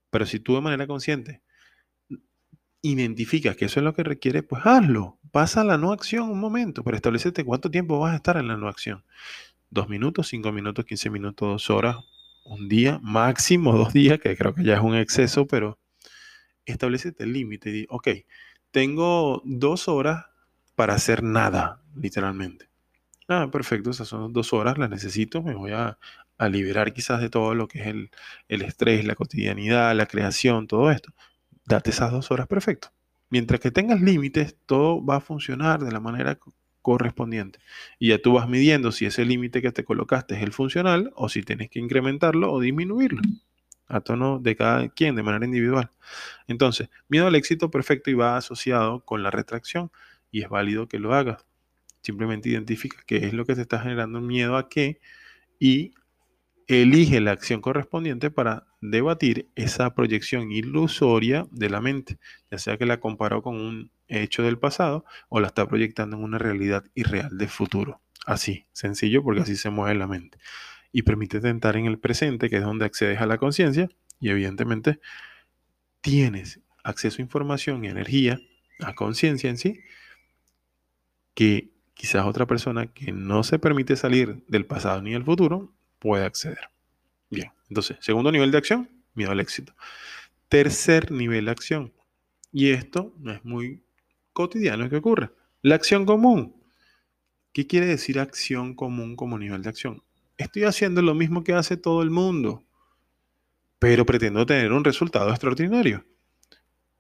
Pero 0.09 0.25
si 0.25 0.39
tú 0.39 0.55
de 0.55 0.61
manera 0.61 0.87
consciente 0.87 1.41
identificas 2.85 3.55
que 3.55 3.65
eso 3.65 3.79
es 3.79 3.83
lo 3.83 3.93
que 3.93 4.03
requiere, 4.03 4.43
pues 4.43 4.65
hazlo. 4.65 5.17
Pasa 5.31 5.61
a 5.61 5.63
la 5.63 5.77
no 5.77 5.91
acción 5.91 6.29
un 6.29 6.39
momento, 6.39 6.83
pero 6.83 6.95
establecete 6.95 7.43
cuánto 7.43 7.71
tiempo 7.71 7.99
vas 7.99 8.13
a 8.13 8.17
estar 8.17 8.37
en 8.37 8.47
la 8.47 8.57
no 8.57 8.67
acción. 8.67 9.03
Dos 9.69 9.89
minutos, 9.89 10.27
cinco 10.27 10.51
minutos, 10.51 10.85
quince 10.85 11.09
minutos, 11.09 11.49
dos 11.49 11.69
horas, 11.69 11.97
un 12.45 12.69
día, 12.69 12.99
máximo 13.01 13.73
dos 13.77 13.91
días, 13.91 14.19
que 14.19 14.37
creo 14.37 14.53
que 14.53 14.63
ya 14.63 14.75
es 14.75 14.81
un 14.81 14.95
exceso, 14.95 15.47
pero 15.47 15.79
establecete 16.65 17.23
el 17.23 17.33
límite. 17.33 17.71
Di, 17.71 17.85
ok, 17.89 18.07
tengo 18.71 19.41
dos 19.45 19.87
horas 19.87 20.25
para 20.75 20.93
hacer 20.93 21.23
nada, 21.23 21.81
literalmente. 21.95 22.69
Ah, 23.27 23.49
perfecto, 23.51 23.89
esas 23.89 24.07
son 24.07 24.31
dos 24.33 24.53
horas, 24.53 24.77
las 24.77 24.89
necesito, 24.89 25.41
me 25.41 25.55
voy 25.55 25.71
a, 25.71 25.97
liberar 26.51 26.93
quizás 26.93 27.21
de 27.21 27.29
todo 27.29 27.55
lo 27.55 27.67
que 27.67 27.79
es 27.79 27.87
el, 27.87 28.11
el 28.49 28.61
estrés, 28.61 29.05
la 29.05 29.15
cotidianidad, 29.15 29.95
la 29.95 30.05
creación, 30.05 30.67
todo 30.67 30.91
esto 30.91 31.13
date 31.65 31.89
esas 31.89 32.11
dos 32.11 32.31
horas 32.31 32.47
perfecto. 32.47 32.89
Mientras 33.29 33.59
que 33.59 33.71
tengas 33.71 34.01
límites, 34.01 34.55
todo 34.65 35.03
va 35.03 35.17
a 35.17 35.21
funcionar 35.21 35.83
de 35.83 35.91
la 35.91 35.99
manera 35.99 36.37
correspondiente. 36.81 37.59
Y 37.97 38.09
ya 38.09 38.21
tú 38.21 38.33
vas 38.33 38.47
midiendo 38.47 38.91
si 38.91 39.05
ese 39.05 39.25
límite 39.25 39.61
que 39.61 39.71
te 39.71 39.83
colocaste 39.83 40.35
es 40.35 40.43
el 40.43 40.53
funcional 40.53 41.11
o 41.15 41.29
si 41.29 41.41
tienes 41.41 41.69
que 41.69 41.79
incrementarlo 41.79 42.51
o 42.51 42.59
disminuirlo 42.59 43.21
a 43.87 44.01
tono 44.01 44.39
de 44.39 44.55
cada 44.55 44.89
quien 44.89 45.15
de 45.15 45.23
manera 45.23 45.45
individual. 45.45 45.89
Entonces, 46.47 46.89
miedo 47.07 47.27
al 47.27 47.35
éxito 47.35 47.71
perfecto 47.71 48.09
y 48.09 48.13
va 48.13 48.37
asociado 48.37 49.03
con 49.03 49.23
la 49.23 49.31
retracción 49.31 49.91
y 50.31 50.43
es 50.43 50.49
válido 50.49 50.87
que 50.87 50.99
lo 50.99 51.13
hagas. 51.13 51.45
Simplemente 52.01 52.49
identifica 52.49 52.97
qué 53.07 53.17
es 53.17 53.33
lo 53.33 53.45
que 53.45 53.55
te 53.55 53.61
está 53.61 53.79
generando 53.79 54.21
miedo 54.21 54.57
a 54.57 54.69
qué 54.69 54.99
y 55.59 55.93
elige 56.67 57.19
la 57.21 57.31
acción 57.31 57.61
correspondiente 57.61 58.31
para 58.31 58.67
debatir 58.91 59.49
esa 59.55 59.93
proyección 59.93 60.51
ilusoria 60.51 61.47
de 61.51 61.69
la 61.69 61.81
mente, 61.81 62.17
ya 62.51 62.57
sea 62.57 62.77
que 62.77 62.85
la 62.85 62.99
comparó 62.99 63.41
con 63.41 63.55
un 63.55 63.91
hecho 64.07 64.43
del 64.43 64.57
pasado 64.57 65.05
o 65.29 65.39
la 65.39 65.47
está 65.47 65.67
proyectando 65.67 66.17
en 66.17 66.23
una 66.23 66.37
realidad 66.37 66.83
irreal 66.93 67.37
del 67.37 67.49
futuro. 67.49 68.01
Así, 68.25 68.65
sencillo, 68.71 69.23
porque 69.23 69.41
así 69.41 69.55
se 69.55 69.69
mueve 69.69 69.95
la 69.95 70.07
mente. 70.07 70.37
Y 70.91 71.03
permite 71.03 71.39
tentar 71.39 71.77
en 71.77 71.85
el 71.85 71.99
presente, 71.99 72.49
que 72.49 72.57
es 72.57 72.63
donde 72.63 72.85
accedes 72.85 73.19
a 73.19 73.25
la 73.25 73.37
conciencia, 73.37 73.89
y 74.19 74.29
evidentemente 74.29 74.99
tienes 76.01 76.59
acceso 76.83 77.21
a 77.21 77.23
información 77.23 77.83
y 77.83 77.89
energía, 77.89 78.39
a 78.79 78.93
conciencia 78.93 79.49
en 79.49 79.57
sí, 79.57 79.79
que 81.33 81.71
quizás 81.93 82.25
otra 82.25 82.45
persona 82.45 82.87
que 82.87 83.11
no 83.11 83.43
se 83.43 83.59
permite 83.59 83.95
salir 83.95 84.43
del 84.47 84.65
pasado 84.65 85.01
ni 85.01 85.13
del 85.13 85.23
futuro 85.23 85.73
puede 85.99 86.25
acceder. 86.25 86.74
Bien, 87.29 87.51
entonces, 87.69 87.97
segundo 88.01 88.31
nivel 88.31 88.51
de 88.51 88.57
acción, 88.57 88.89
miedo 89.13 89.31
al 89.31 89.39
éxito. 89.39 89.73
Tercer 90.49 91.11
nivel 91.11 91.45
de 91.45 91.51
acción, 91.51 91.93
y 92.51 92.71
esto 92.71 93.13
no 93.17 93.31
es 93.31 93.43
muy 93.43 93.83
cotidiano 94.33 94.89
que 94.89 94.97
ocurre, 94.97 95.31
la 95.61 95.75
acción 95.75 96.05
común. 96.05 96.55
¿Qué 97.53 97.67
quiere 97.67 97.87
decir 97.87 98.19
acción 98.19 98.75
común 98.75 99.15
como 99.15 99.39
nivel 99.39 99.63
de 99.63 99.69
acción? 99.69 100.03
Estoy 100.37 100.65
haciendo 100.65 101.01
lo 101.01 101.15
mismo 101.15 101.43
que 101.43 101.53
hace 101.53 101.77
todo 101.77 102.01
el 102.03 102.09
mundo, 102.09 102.63
pero 103.79 104.05
pretendo 104.05 104.45
tener 104.45 104.71
un 104.73 104.83
resultado 104.83 105.29
extraordinario. 105.29 106.05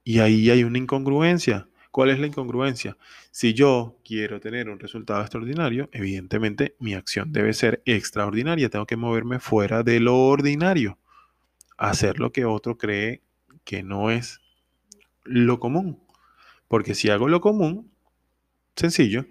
Y 0.03 0.19
ahí 0.19 0.49
hay 0.49 0.63
una 0.63 0.77
incongruencia. 0.77 1.67
¿Cuál 1.95 2.09
es 2.09 2.19
la 2.19 2.27
incongruencia? 2.27 2.97
Si 3.31 3.53
yo 3.53 4.01
quiero 4.03 4.41
tener 4.41 4.69
un 4.69 4.79
resultado 4.79 5.21
extraordinario, 5.21 5.87
evidentemente 5.93 6.75
mi 6.77 6.93
acción 6.93 7.31
debe 7.31 7.53
ser 7.53 7.81
extraordinaria. 7.85 8.69
Tengo 8.69 8.85
que 8.85 8.97
moverme 8.97 9.39
fuera 9.39 9.81
de 9.81 10.01
lo 10.01 10.17
ordinario. 10.17 10.99
Hacer 11.77 12.19
lo 12.19 12.33
que 12.33 12.43
otro 12.43 12.77
cree 12.77 13.21
que 13.63 13.81
no 13.81 14.11
es 14.11 14.41
lo 15.23 15.61
común. 15.61 16.03
Porque 16.67 16.95
si 16.95 17.09
hago 17.09 17.29
lo 17.29 17.39
común, 17.39 17.89
sencillo, 18.75 19.25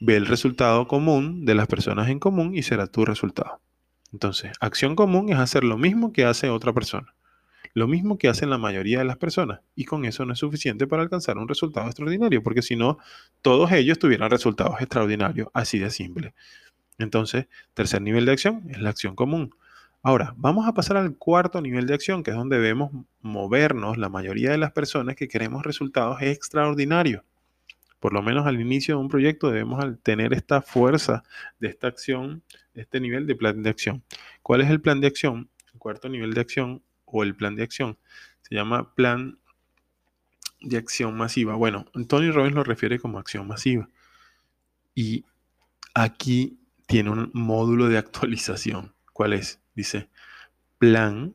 ve 0.00 0.16
el 0.16 0.26
resultado 0.26 0.88
común 0.88 1.44
de 1.44 1.54
las 1.54 1.68
personas 1.68 2.08
en 2.08 2.18
común 2.18 2.56
y 2.56 2.64
será 2.64 2.88
tu 2.88 3.04
resultado. 3.04 3.60
Entonces, 4.12 4.50
acción 4.58 4.96
común 4.96 5.28
es 5.28 5.38
hacer 5.38 5.62
lo 5.62 5.78
mismo 5.78 6.12
que 6.12 6.24
hace 6.24 6.50
otra 6.50 6.72
persona. 6.72 7.14
Lo 7.74 7.88
mismo 7.88 8.18
que 8.18 8.28
hacen 8.28 8.50
la 8.50 8.58
mayoría 8.58 8.98
de 8.98 9.04
las 9.04 9.16
personas. 9.16 9.60
Y 9.74 9.84
con 9.84 10.04
eso 10.04 10.26
no 10.26 10.34
es 10.34 10.38
suficiente 10.38 10.86
para 10.86 11.02
alcanzar 11.02 11.38
un 11.38 11.48
resultado 11.48 11.86
extraordinario, 11.86 12.42
porque 12.42 12.62
si 12.62 12.76
no, 12.76 12.98
todos 13.40 13.72
ellos 13.72 13.98
tuvieran 13.98 14.30
resultados 14.30 14.80
extraordinarios, 14.80 15.48
así 15.54 15.78
de 15.78 15.90
simple. 15.90 16.34
Entonces, 16.98 17.46
tercer 17.74 18.02
nivel 18.02 18.26
de 18.26 18.32
acción 18.32 18.64
es 18.68 18.80
la 18.80 18.90
acción 18.90 19.14
común. 19.14 19.54
Ahora, 20.02 20.34
vamos 20.36 20.66
a 20.66 20.74
pasar 20.74 20.96
al 20.96 21.16
cuarto 21.16 21.60
nivel 21.62 21.86
de 21.86 21.94
acción, 21.94 22.22
que 22.22 22.32
es 22.32 22.36
donde 22.36 22.56
debemos 22.56 22.90
movernos 23.20 23.98
la 23.98 24.08
mayoría 24.08 24.50
de 24.50 24.58
las 24.58 24.72
personas 24.72 25.16
que 25.16 25.28
queremos 25.28 25.62
resultados 25.64 26.20
extraordinarios. 26.20 27.22
Por 28.00 28.12
lo 28.12 28.20
menos 28.20 28.46
al 28.46 28.60
inicio 28.60 28.96
de 28.96 29.00
un 29.00 29.08
proyecto 29.08 29.48
debemos 29.52 29.84
tener 30.02 30.32
esta 30.32 30.60
fuerza 30.60 31.22
de 31.60 31.68
esta 31.68 31.86
acción, 31.86 32.42
este 32.74 32.98
nivel 32.98 33.28
de 33.28 33.36
plan 33.36 33.62
de 33.62 33.70
acción. 33.70 34.02
¿Cuál 34.42 34.62
es 34.62 34.70
el 34.70 34.80
plan 34.80 35.00
de 35.00 35.06
acción? 35.06 35.48
El 35.72 35.78
cuarto 35.78 36.08
nivel 36.08 36.34
de 36.34 36.40
acción 36.40 36.82
o 37.12 37.22
el 37.22 37.36
plan 37.36 37.54
de 37.54 37.62
acción. 37.62 37.96
Se 38.42 38.54
llama 38.54 38.94
plan 38.94 39.38
de 40.60 40.76
acción 40.78 41.16
masiva. 41.16 41.54
Bueno, 41.54 41.86
Tony 42.08 42.30
Robbins 42.30 42.54
lo 42.54 42.64
refiere 42.64 42.98
como 42.98 43.18
acción 43.18 43.46
masiva. 43.46 43.88
Y 44.94 45.24
aquí 45.94 46.58
tiene 46.86 47.10
un 47.10 47.30
módulo 47.34 47.88
de 47.88 47.98
actualización. 47.98 48.92
¿Cuál 49.12 49.34
es? 49.34 49.60
Dice, 49.74 50.08
plan 50.78 51.34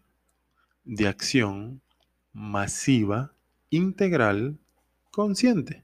de 0.83 1.07
acción 1.07 1.81
masiva 2.33 3.33
integral 3.69 4.57
consciente. 5.11 5.83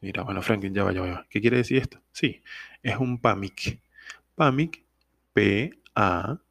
Mira, 0.00 0.22
bueno, 0.22 0.42
Franklin, 0.42 0.74
ya 0.74 0.82
va, 0.84 0.92
ya 0.92 1.00
va. 1.00 1.26
¿Qué 1.30 1.40
quiere 1.40 1.58
decir 1.58 1.78
esto? 1.78 2.00
Sí, 2.10 2.42
es 2.82 2.96
un 2.96 3.20
PAMIC. 3.20 3.80
PAMIC, 4.34 4.84
P-A-M-I-C. 5.32 6.42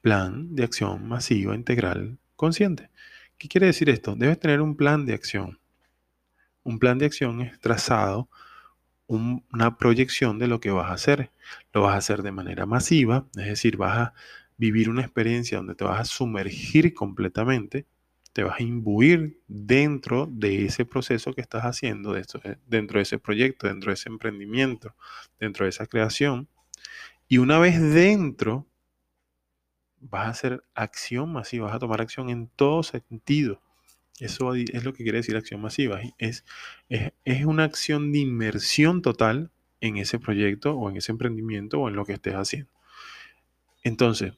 Plan 0.00 0.54
de 0.54 0.64
acción 0.64 1.06
masiva 1.08 1.54
integral 1.54 2.18
consciente. 2.36 2.90
¿Qué 3.36 3.48
quiere 3.48 3.66
decir 3.66 3.90
esto? 3.90 4.16
Debes 4.16 4.38
tener 4.38 4.60
un 4.60 4.76
plan 4.76 5.04
de 5.06 5.14
acción. 5.14 5.58
Un 6.62 6.78
plan 6.78 6.98
de 6.98 7.06
acción 7.06 7.40
es 7.40 7.58
trazado 7.60 8.28
una 9.06 9.76
proyección 9.76 10.38
de 10.38 10.46
lo 10.46 10.60
que 10.60 10.70
vas 10.70 10.90
a 10.90 10.94
hacer. 10.94 11.30
Lo 11.72 11.82
vas 11.82 11.94
a 11.94 11.98
hacer 11.98 12.22
de 12.22 12.32
manera 12.32 12.64
masiva, 12.64 13.26
es 13.36 13.46
decir, 13.46 13.76
vas 13.76 13.98
a 13.98 14.14
vivir 14.56 14.88
una 14.88 15.02
experiencia 15.02 15.58
donde 15.58 15.74
te 15.74 15.84
vas 15.84 16.00
a 16.00 16.04
sumergir 16.04 16.94
completamente, 16.94 17.86
te 18.32 18.44
vas 18.44 18.60
a 18.60 18.62
imbuir 18.62 19.40
dentro 19.48 20.28
de 20.30 20.66
ese 20.66 20.84
proceso 20.84 21.32
que 21.32 21.40
estás 21.40 21.64
haciendo, 21.64 22.12
dentro 22.66 22.98
de 22.98 23.02
ese 23.02 23.18
proyecto, 23.18 23.66
dentro 23.66 23.90
de 23.90 23.94
ese 23.94 24.08
emprendimiento, 24.08 24.94
dentro 25.40 25.64
de 25.64 25.70
esa 25.70 25.86
creación. 25.86 26.46
Y 27.26 27.38
una 27.38 27.58
vez 27.58 27.80
dentro, 27.80 28.66
vas 30.00 30.26
a 30.26 30.30
hacer 30.30 30.64
acción 30.74 31.32
masiva, 31.32 31.66
vas 31.66 31.76
a 31.76 31.78
tomar 31.78 32.00
acción 32.00 32.30
en 32.30 32.48
todo 32.48 32.82
sentido. 32.82 33.60
Eso 34.18 34.54
es 34.54 34.84
lo 34.84 34.92
que 34.92 35.02
quiere 35.02 35.18
decir 35.18 35.36
acción 35.36 35.62
masiva. 35.62 36.00
Es, 36.18 36.44
es, 36.88 37.12
es, 37.24 37.44
una 37.46 37.64
acción 37.64 38.12
de 38.12 38.18
inmersión 38.18 39.00
total 39.00 39.50
en 39.80 39.96
ese 39.96 40.18
proyecto 40.18 40.74
o 40.74 40.90
en 40.90 40.96
ese 40.96 41.12
emprendimiento 41.12 41.80
o 41.80 41.88
en 41.88 41.96
lo 41.96 42.04
que 42.04 42.12
estés 42.12 42.34
haciendo. 42.34 42.70
Entonces, 43.82 44.34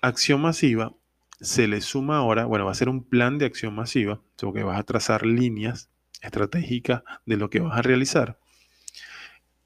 acción 0.00 0.40
masiva 0.40 0.94
se 1.40 1.66
le 1.68 1.80
suma 1.80 2.18
ahora, 2.18 2.46
bueno, 2.46 2.64
va 2.64 2.72
a 2.72 2.76
ser 2.76 2.88
un 2.88 3.04
plan 3.04 3.38
de 3.38 3.46
acción 3.46 3.74
masiva, 3.74 4.20
que 4.36 4.62
vas 4.62 4.78
a 4.78 4.84
trazar 4.84 5.24
líneas 5.24 5.88
estratégicas 6.20 7.02
de 7.26 7.36
lo 7.36 7.50
que 7.50 7.60
vas 7.60 7.78
a 7.78 7.82
realizar. 7.82 8.38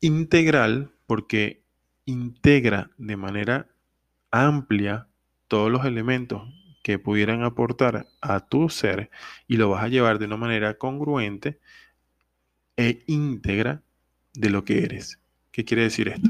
Integral, 0.01 0.93
porque 1.07 1.63
integra 2.05 2.91
de 2.99 3.17
manera 3.17 3.69
amplia 4.31 5.09
todos 5.49 5.71
los 5.71 5.85
elementos 5.85 6.43
que 6.83 6.99
pudieran 7.01 7.43
aportar 7.43 8.07
a 8.21 8.47
tu 8.47 8.69
ser 8.69 9.11
y 9.49 9.57
lo 9.57 9.71
vas 9.71 9.83
a 9.83 9.89
llevar 9.89 10.19
de 10.19 10.27
una 10.27 10.37
manera 10.37 10.79
congruente 10.79 11.59
e 12.77 13.03
íntegra 13.07 13.83
de 14.35 14.51
lo 14.51 14.65
que 14.65 14.85
eres. 14.85 15.19
¿Qué 15.51 15.65
quiere 15.65 15.83
decir 15.83 16.07
esto? 16.07 16.29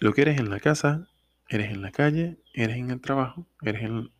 Lo 0.00 0.14
que 0.14 0.22
eres 0.22 0.38
en 0.38 0.48
la 0.48 0.60
casa, 0.60 1.08
eres 1.48 1.70
en 1.70 1.82
la 1.82 1.90
calle, 1.90 2.38
eres 2.52 2.76
en 2.76 2.90
el 2.90 3.00
trabajo, 3.00 3.46
eres 3.62 3.82
en, 3.82 4.10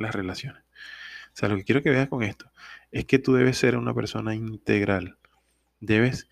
las 0.00 0.14
relaciones. 0.14 0.62
O 0.62 1.34
sea, 1.36 1.48
lo 1.48 1.56
que 1.56 1.64
quiero 1.64 1.82
que 1.82 1.90
veas 1.90 2.08
con 2.08 2.22
esto 2.22 2.50
es 2.92 3.06
que 3.06 3.18
tú 3.18 3.34
debes 3.34 3.58
ser 3.58 3.76
una 3.76 3.94
persona 3.94 4.34
integral. 4.34 5.18
Debes 5.80 6.28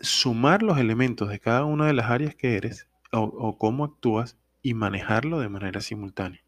sumar 0.00 0.62
los 0.62 0.78
elementos 0.78 1.28
de 1.28 1.40
cada 1.40 1.64
una 1.64 1.86
de 1.86 1.92
las 1.92 2.10
áreas 2.10 2.34
que 2.34 2.56
eres 2.56 2.88
o, 3.12 3.20
o 3.20 3.58
cómo 3.58 3.84
actúas 3.84 4.38
y 4.64 4.74
manejarlo 4.74 5.38
de 5.38 5.48
manera 5.48 5.80
simultánea 5.80 6.40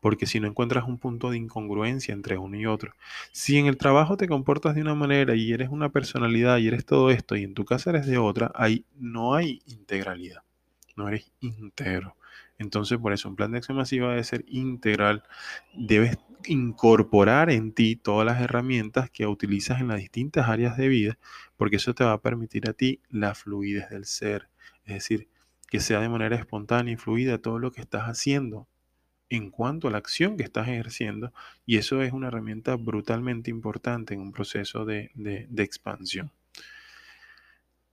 porque 0.00 0.26
si 0.26 0.40
no 0.40 0.46
encuentras 0.46 0.84
un 0.84 0.98
punto 0.98 1.30
de 1.30 1.38
incongruencia 1.38 2.12
entre 2.12 2.38
uno 2.38 2.56
y 2.56 2.66
otro. 2.66 2.92
Si 3.32 3.58
en 3.58 3.66
el 3.66 3.76
trabajo 3.76 4.16
te 4.16 4.28
comportas 4.28 4.74
de 4.74 4.82
una 4.82 4.94
manera 4.94 5.34
y 5.34 5.52
eres 5.52 5.68
una 5.70 5.90
personalidad 5.90 6.58
y 6.58 6.68
eres 6.68 6.84
todo 6.84 7.10
esto 7.10 7.36
y 7.36 7.44
en 7.44 7.54
tu 7.54 7.64
casa 7.64 7.90
eres 7.90 8.06
de 8.06 8.18
otra, 8.18 8.52
ahí 8.54 8.84
no 8.94 9.34
hay 9.34 9.60
integralidad, 9.66 10.42
no 10.96 11.08
eres 11.08 11.30
íntegro. 11.40 12.16
Entonces, 12.58 12.98
por 12.98 13.12
eso 13.12 13.28
un 13.28 13.36
plan 13.36 13.52
de 13.52 13.58
acción 13.58 13.76
masiva 13.76 14.10
debe 14.10 14.24
ser 14.24 14.44
integral, 14.48 15.22
debes 15.74 16.18
incorporar 16.46 17.50
en 17.50 17.72
ti 17.72 17.94
todas 17.94 18.26
las 18.26 18.40
herramientas 18.40 19.10
que 19.10 19.26
utilizas 19.26 19.80
en 19.80 19.88
las 19.88 19.98
distintas 19.98 20.48
áreas 20.48 20.76
de 20.76 20.88
vida, 20.88 21.18
porque 21.56 21.76
eso 21.76 21.94
te 21.94 22.04
va 22.04 22.12
a 22.12 22.20
permitir 22.20 22.68
a 22.68 22.72
ti 22.72 23.00
la 23.10 23.34
fluidez 23.34 23.90
del 23.90 24.06
ser, 24.06 24.48
es 24.84 24.94
decir, 24.94 25.28
que 25.68 25.80
sea 25.80 26.00
de 26.00 26.08
manera 26.08 26.36
espontánea 26.36 26.94
y 26.94 26.96
fluida 26.96 27.38
todo 27.38 27.58
lo 27.58 27.72
que 27.72 27.80
estás 27.80 28.04
haciendo 28.04 28.66
en 29.30 29.50
cuanto 29.50 29.88
a 29.88 29.90
la 29.90 29.98
acción 29.98 30.36
que 30.36 30.42
estás 30.42 30.68
ejerciendo 30.68 31.32
y 31.66 31.76
eso 31.76 32.02
es 32.02 32.12
una 32.12 32.28
herramienta 32.28 32.76
brutalmente 32.76 33.50
importante 33.50 34.14
en 34.14 34.20
un 34.20 34.32
proceso 34.32 34.84
de, 34.84 35.10
expansión. 35.56 36.32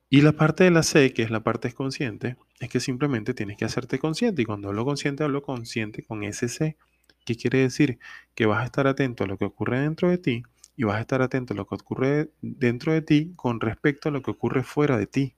Y 0.08 0.22
la 0.22 0.32
parte 0.32 0.64
de 0.64 0.70
la 0.70 0.82
C, 0.82 1.12
que 1.12 1.22
es 1.22 1.30
la 1.30 1.42
parte 1.42 1.72
consciente, 1.72 2.36
es 2.60 2.68
que 2.68 2.80
simplemente 2.80 3.34
tienes 3.34 3.56
que 3.56 3.64
hacerte 3.64 3.98
consciente. 3.98 4.42
Y 4.42 4.44
cuando 4.44 4.68
hablo 4.68 4.84
consciente, 4.84 5.24
hablo 5.24 5.42
consciente 5.42 6.04
con 6.04 6.22
ese 6.22 6.48
C. 6.48 6.76
¿Qué 7.24 7.34
quiere 7.34 7.58
decir? 7.58 7.98
Que 8.36 8.46
vas 8.46 8.62
a 8.62 8.66
estar 8.66 8.86
atento 8.86 9.24
a 9.24 9.26
lo 9.26 9.36
que 9.36 9.44
ocurre 9.44 9.80
dentro 9.80 10.08
de 10.08 10.18
ti 10.18 10.44
y 10.76 10.84
vas 10.84 10.96
a 10.96 11.00
estar 11.00 11.22
atento 11.22 11.54
a 11.54 11.56
lo 11.56 11.66
que 11.66 11.74
ocurre 11.74 12.30
dentro 12.40 12.92
de 12.92 13.02
ti 13.02 13.32
con 13.34 13.60
respecto 13.60 14.08
a 14.08 14.12
lo 14.12 14.22
que 14.22 14.30
ocurre 14.30 14.62
fuera 14.62 14.96
de 14.96 15.08
ti. 15.08 15.34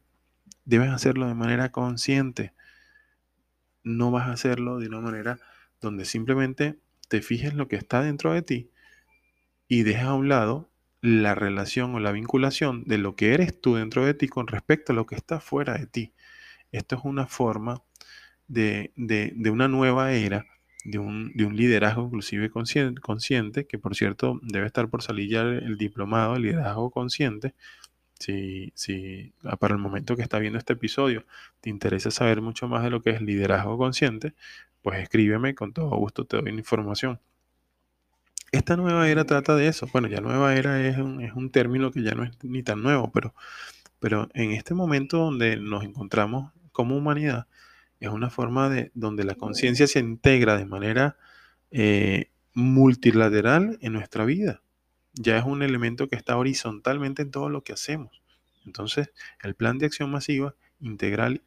Debes 0.69 0.91
hacerlo 0.91 1.27
de 1.27 1.35
manera 1.35 1.73
consciente. 1.73 2.53
No 3.83 4.11
vas 4.11 4.29
a 4.29 4.33
hacerlo 4.33 4.79
de 4.79 4.89
una 4.89 5.01
manera 5.01 5.39
donde 5.81 6.05
simplemente 6.05 6.79
te 7.09 7.23
fijes 7.23 7.55
lo 7.55 7.69
que 7.69 7.77
está 7.77 8.03
dentro 8.03 8.35
de 8.35 8.43
ti 8.43 8.71
y 9.67 9.83
dejas 9.83 10.09
a 10.09 10.15
un 10.15 10.29
lado 10.29 10.69
la 11.01 11.35
relación 11.35 11.95
o 11.95 12.01
la 12.01 12.13
vinculación 12.13 12.85
de 12.85 12.99
lo 12.99 13.17
que 13.17 13.33
eres 13.33 13.59
tú 13.59 13.77
dentro 13.77 14.05
de 14.05 14.13
ti 14.13 14.29
con 14.29 14.47
respecto 14.47 14.93
a 14.93 14.95
lo 14.95 15.07
que 15.07 15.15
está 15.15 15.41
fuera 15.41 15.73
de 15.73 15.87
ti. 15.87 16.13
Esto 16.71 16.97
es 16.97 17.03
una 17.03 17.27
forma 17.27 17.83
de, 18.47 18.93
una 19.51 19.69
nueva 19.69 20.13
era, 20.13 20.45
de 20.85 20.99
un, 20.99 21.33
liderazgo 21.35 22.05
inclusive 22.05 22.51
consciente, 22.51 23.01
consciente, 23.01 23.67
que 23.67 23.79
por 23.79 23.97
cierto 23.97 24.39
debe 24.43 24.67
estar 24.67 24.91
por 24.91 25.03
salir 25.03 25.31
ya 25.31 25.41
el 25.41 25.79
diplomado 25.79 26.35
de 26.35 26.41
liderazgo 26.41 26.91
consciente. 26.91 27.55
Si, 28.19 28.73
si 28.75 29.33
ah, 29.45 29.57
para 29.57 29.75
el 29.75 29.81
momento 29.81 30.17
que 30.17 30.23
está 30.23 30.39
viendo 30.39 30.59
este 30.59 30.73
episodio 30.73 31.25
te 31.61 31.71
interesa 31.71 32.11
saber 32.11 32.41
mucho 32.41 32.69
más 32.69 32.83
de 32.83 32.91
lo 32.91 33.03
que 33.03 33.11
es 33.11 33.21
liderazgo 33.21 33.79
consciente, 33.79 34.35
pues 34.83 35.01
escríbeme, 35.01 35.55
con 35.55 35.73
todo 35.73 35.91
gusto 35.97 36.25
te 36.25 36.37
doy 36.37 36.51
información. 36.51 37.21
Esta 38.51 38.77
nueva 38.77 39.09
era 39.09 39.25
trata 39.25 39.55
de 39.57 39.69
eso. 39.69 39.87
Bueno, 39.93 40.09
ya 40.09 40.21
nueva 40.21 40.55
era 40.55 40.87
es 40.87 40.97
un, 40.97 41.21
es 41.21 41.35
un 41.35 41.51
término 41.51 41.91
que 41.91 42.03
ya 42.03 42.15
no 42.15 42.25
es 42.25 42.33
ni 42.43 42.63
tan 42.63 42.83
nuevo, 42.83 43.11
pero, 43.13 43.35
pero 44.01 44.29
en 44.35 44.53
este 44.53 44.75
momento 44.75 45.19
donde 45.19 45.57
nos 45.57 45.85
encontramos 45.85 46.53
como 46.73 46.97
humanidad, 46.97 47.47
es 48.01 48.09
una 48.09 48.31
forma 48.31 48.69
de 48.69 48.91
donde 48.95 49.25
la 49.25 49.35
conciencia 49.35 49.87
se 49.87 49.99
integra 49.99 50.57
de 50.57 50.65
manera 50.65 51.17
eh, 51.71 52.31
multilateral 52.55 53.79
en 53.81 53.93
nuestra 53.93 54.25
vida. 54.25 54.63
Ya 55.21 55.37
es 55.37 55.45
un 55.45 55.63
elemento 55.63 56.09
que 56.09 56.15
está 56.15 56.37
horizontalmente 56.37 57.23
en 57.23 57.33
todo 57.33 57.49
lo 57.49 57.65
que 57.65 57.73
hacemos. 57.73 58.23
Entonces, 58.65 59.11
el 59.43 59.57
plan 59.57 59.79
de 59.79 59.87
acción 59.87 60.13
masiva, 60.13 60.55
integral 60.79 61.43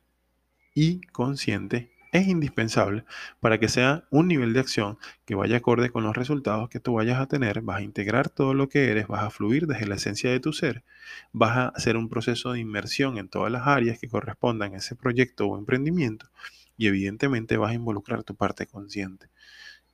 y 0.75 0.99
consciente 1.13 1.91
es 2.11 2.27
indispensable 2.27 3.05
para 3.39 3.59
que 3.59 3.69
sea 3.69 4.03
un 4.09 4.27
nivel 4.27 4.51
de 4.51 4.59
acción 4.59 4.97
que 5.23 5.35
vaya 5.35 5.57
acorde 5.57 5.89
con 5.89 6.03
los 6.03 6.17
resultados 6.17 6.67
que 6.67 6.81
tú 6.81 6.95
vayas 6.95 7.21
a 7.21 7.27
tener, 7.27 7.61
vas 7.61 7.77
a 7.77 7.83
integrar 7.83 8.29
todo 8.29 8.53
lo 8.53 8.67
que 8.67 8.91
eres, 8.91 9.07
vas 9.07 9.23
a 9.23 9.29
fluir 9.29 9.67
desde 9.67 9.87
la 9.87 9.95
esencia 9.95 10.29
de 10.29 10.41
tu 10.41 10.51
ser, 10.51 10.83
vas 11.31 11.55
a 11.55 11.67
hacer 11.69 11.95
un 11.95 12.09
proceso 12.09 12.51
de 12.51 12.59
inmersión 12.59 13.17
en 13.17 13.29
todas 13.29 13.53
las 13.53 13.67
áreas 13.67 13.97
que 13.99 14.09
correspondan 14.09 14.73
a 14.73 14.77
ese 14.79 14.97
proyecto 14.97 15.47
o 15.47 15.57
emprendimiento 15.57 16.29
y 16.75 16.87
evidentemente 16.87 17.55
vas 17.55 17.71
a 17.71 17.75
involucrar 17.75 18.23
tu 18.23 18.35
parte 18.35 18.67
consciente 18.67 19.29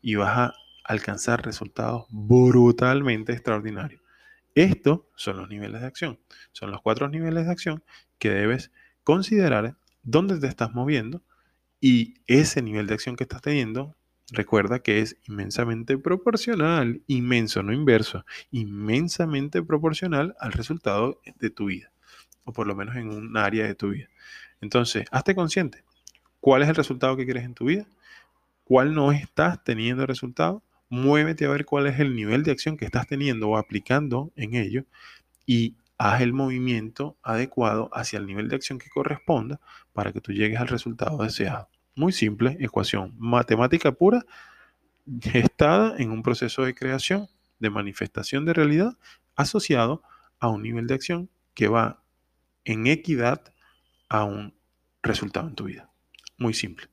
y 0.02 0.16
vas 0.16 0.36
a 0.36 0.54
alcanzar 0.88 1.46
resultados 1.46 2.06
brutalmente 2.10 3.34
extraordinarios. 3.34 4.02
Estos 4.56 5.02
son 5.16 5.38
los 5.38 5.50
niveles 5.50 5.82
de 5.82 5.88
acción, 5.88 6.20
son 6.52 6.72
los 6.72 6.82
cuatro 6.82 7.10
niveles 7.10 7.46
de 7.46 7.52
acción 7.52 7.84
que 8.18 8.32
debes 8.32 8.72
considerar 9.04 9.78
dónde 10.02 10.40
te 10.40 10.48
estás 10.48 10.74
moviendo 10.74 11.22
y 11.80 12.16
ese 12.26 12.62
nivel 12.62 12.88
de 12.88 12.96
acción 12.96 13.16
que 13.16 13.26
estás 13.26 13.42
teniendo, 13.42 13.96
recuerda 14.32 14.80
que 14.80 15.00
es 15.00 15.18
inmensamente 15.28 15.98
proporcional, 15.98 17.04
inmenso, 17.06 17.62
no 17.62 17.72
inverso, 17.72 18.26
inmensamente 18.50 19.62
proporcional 19.62 20.36
al 20.40 20.54
resultado 20.54 21.22
de 21.38 21.50
tu 21.50 21.66
vida, 21.66 21.92
o 22.46 22.54
por 22.54 22.66
lo 22.66 22.76
menos 22.76 22.96
en 22.96 23.10
un 23.10 23.38
área 23.38 23.66
de 23.66 23.76
tu 23.76 23.90
vida. 23.90 24.08
Entonces, 24.60 25.06
hazte 25.12 25.36
consciente. 25.36 25.84
¿Cuál 26.40 26.64
es 26.64 26.70
el 26.70 26.76
resultado 26.76 27.16
que 27.16 27.26
quieres 27.26 27.44
en 27.44 27.54
tu 27.54 27.66
vida? 27.66 27.86
¿Cuál 28.64 28.94
no 28.94 29.12
estás 29.12 29.64
teniendo 29.64 30.06
resultado? 30.06 30.64
Muévete 30.90 31.46
a 31.46 31.50
ver 31.50 31.66
cuál 31.66 31.88
es 31.88 32.00
el 32.00 32.16
nivel 32.16 32.44
de 32.44 32.52
acción 32.52 32.78
que 32.78 32.86
estás 32.86 33.08
teniendo 33.08 33.50
o 33.50 33.58
aplicando 33.58 34.32
en 34.36 34.56
ello 34.56 34.86
y 35.46 35.76
haz 35.98 36.22
el 36.22 36.34
movimiento 36.34 37.18
adecuado 37.24 37.90
hacia 37.94 38.20
el 38.20 38.28
nivel 38.28 38.48
de 38.50 38.56
acción 38.56 38.78
que 38.78 38.90
corresponda 38.90 39.60
para 39.94 40.14
que 40.14 40.22
tú 40.22 40.32
llegues 40.32 40.60
al 40.60 40.68
resultado 40.68 41.18
deseado. 41.24 41.70
Muy 41.96 42.12
simple, 42.12 42.58
ecuación 42.60 43.16
matemática 43.18 43.92
pura, 43.92 44.24
gestada 45.22 45.96
en 45.98 46.12
un 46.12 46.22
proceso 46.22 46.64
de 46.64 46.76
creación, 46.76 47.28
de 47.60 47.70
manifestación 47.70 48.46
de 48.46 48.54
realidad, 48.54 48.98
asociado 49.36 50.04
a 50.40 50.50
un 50.50 50.62
nivel 50.62 50.88
de 50.88 50.94
acción 50.94 51.30
que 51.54 51.68
va 51.68 52.04
en 52.66 52.88
equidad 52.88 53.54
a 54.10 54.26
un 54.26 54.54
resultado 55.02 55.48
en 55.48 55.56
tu 55.56 55.64
vida. 55.64 55.90
Muy 56.38 56.54
simple. 56.54 56.88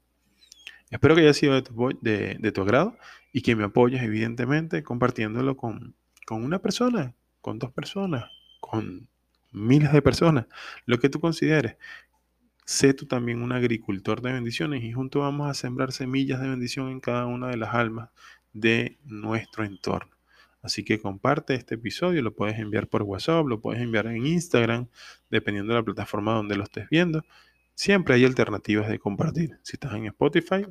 Espero 0.94 1.16
que 1.16 1.22
haya 1.22 1.34
sido 1.34 1.54
de 1.54 2.52
tu, 2.52 2.62
agrado 2.62 2.96
y 3.32 3.42
que 3.42 3.56
me 3.56 3.64
apoyes, 3.64 4.00
evidentemente, 4.00 4.84
compartiéndolo 4.84 5.56
con, 5.56 5.96
con 6.24 6.44
una 6.44 6.60
persona, 6.60 7.16
con 7.40 7.58
dos 7.58 7.72
personas, 7.72 8.26
con 8.60 9.08
miles 9.50 9.92
de 9.92 10.02
personas, 10.02 10.46
lo 10.86 11.00
que 11.00 11.08
tú 11.08 11.18
consideres. 11.18 11.78
Sé 12.64 12.94
tú 12.94 13.06
también 13.06 13.42
un 13.42 13.50
agricultor 13.50 14.22
de 14.22 14.34
bendiciones 14.34 14.84
y 14.84 14.92
juntos 14.92 15.20
vamos 15.20 15.50
a 15.50 15.54
sembrar 15.54 15.90
semillas 15.90 16.40
de 16.40 16.48
bendición 16.48 16.88
en 16.90 17.00
cada 17.00 17.26
una 17.26 17.48
de 17.48 17.56
las 17.56 17.74
almas 17.74 18.10
de 18.52 18.96
nuestro 19.04 19.64
entorno. 19.64 20.12
Así 20.62 20.84
que 20.84 21.00
comparte 21.00 21.54
este 21.54 21.74
episodio, 21.74 22.22
lo 22.22 22.36
puedes 22.36 22.56
enviar 22.60 22.86
por 22.86 23.02
WhatsApp, 23.02 23.44
lo 23.48 23.60
puedes 23.60 23.82
enviar 23.82 24.06
en 24.06 24.24
Instagram, 24.24 24.86
dependiendo 25.28 25.72
de 25.72 25.80
la 25.80 25.84
plataforma 25.84 26.34
donde 26.34 26.54
lo 26.54 26.62
estés 26.62 26.88
viendo. 26.88 27.24
Siempre 27.74 28.14
hay 28.14 28.24
alternativas 28.24 28.88
de 28.88 29.00
compartir. 29.00 29.58
Si 29.64 29.74
estás 29.74 29.92
en 29.94 30.06
Spotify, 30.06 30.66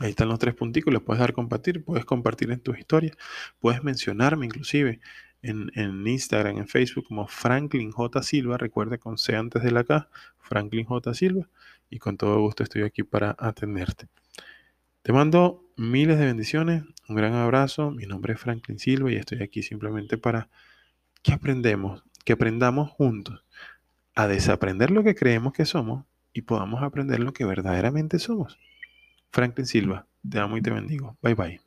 ahí 0.00 0.10
están 0.10 0.28
los 0.28 0.38
tres 0.38 0.54
punticos, 0.54 0.92
los 0.92 1.02
puedes 1.02 1.20
dar 1.20 1.32
compartir, 1.32 1.84
puedes 1.84 2.04
compartir 2.04 2.50
en 2.50 2.60
tus 2.60 2.78
historias, 2.78 3.16
puedes 3.60 3.82
mencionarme 3.82 4.46
inclusive 4.46 5.00
en, 5.42 5.70
en, 5.74 6.06
Instagram, 6.06 6.58
en 6.58 6.68
Facebook 6.68 7.06
como 7.06 7.26
Franklin 7.26 7.90
J. 7.90 8.22
Silva, 8.22 8.58
recuerda 8.58 8.98
con 8.98 9.18
C 9.18 9.36
antes 9.36 9.62
de 9.62 9.70
la 9.70 9.84
K, 9.84 10.08
Franklin 10.38 10.84
J. 10.86 11.14
Silva, 11.14 11.48
y 11.90 11.98
con 11.98 12.16
todo 12.16 12.40
gusto 12.40 12.62
estoy 12.62 12.82
aquí 12.82 13.02
para 13.02 13.36
atenderte. 13.38 14.08
Te 15.02 15.12
mando 15.12 15.64
miles 15.76 16.18
de 16.18 16.26
bendiciones, 16.26 16.82
un 17.08 17.16
gran 17.16 17.34
abrazo, 17.34 17.90
mi 17.90 18.06
nombre 18.06 18.34
es 18.34 18.40
Franklin 18.40 18.78
Silva 18.78 19.12
y 19.12 19.16
estoy 19.16 19.42
aquí 19.42 19.62
simplemente 19.62 20.18
para 20.18 20.48
que 21.22 21.32
aprendemos, 21.32 22.02
que 22.24 22.32
aprendamos 22.32 22.90
juntos 22.90 23.44
a 24.14 24.26
desaprender 24.26 24.90
lo 24.90 25.04
que 25.04 25.14
creemos 25.14 25.52
que 25.52 25.64
somos 25.64 26.04
y 26.32 26.42
podamos 26.42 26.82
aprender 26.82 27.20
lo 27.20 27.32
que 27.32 27.44
verdaderamente 27.44 28.18
somos. 28.18 28.58
Franklin 29.36 29.66
Silva, 29.66 30.08
te 30.28 30.38
amo 30.38 30.56
y 30.56 30.62
te 30.62 30.70
bendigo. 30.70 31.18
Bye 31.22 31.34
bye. 31.34 31.65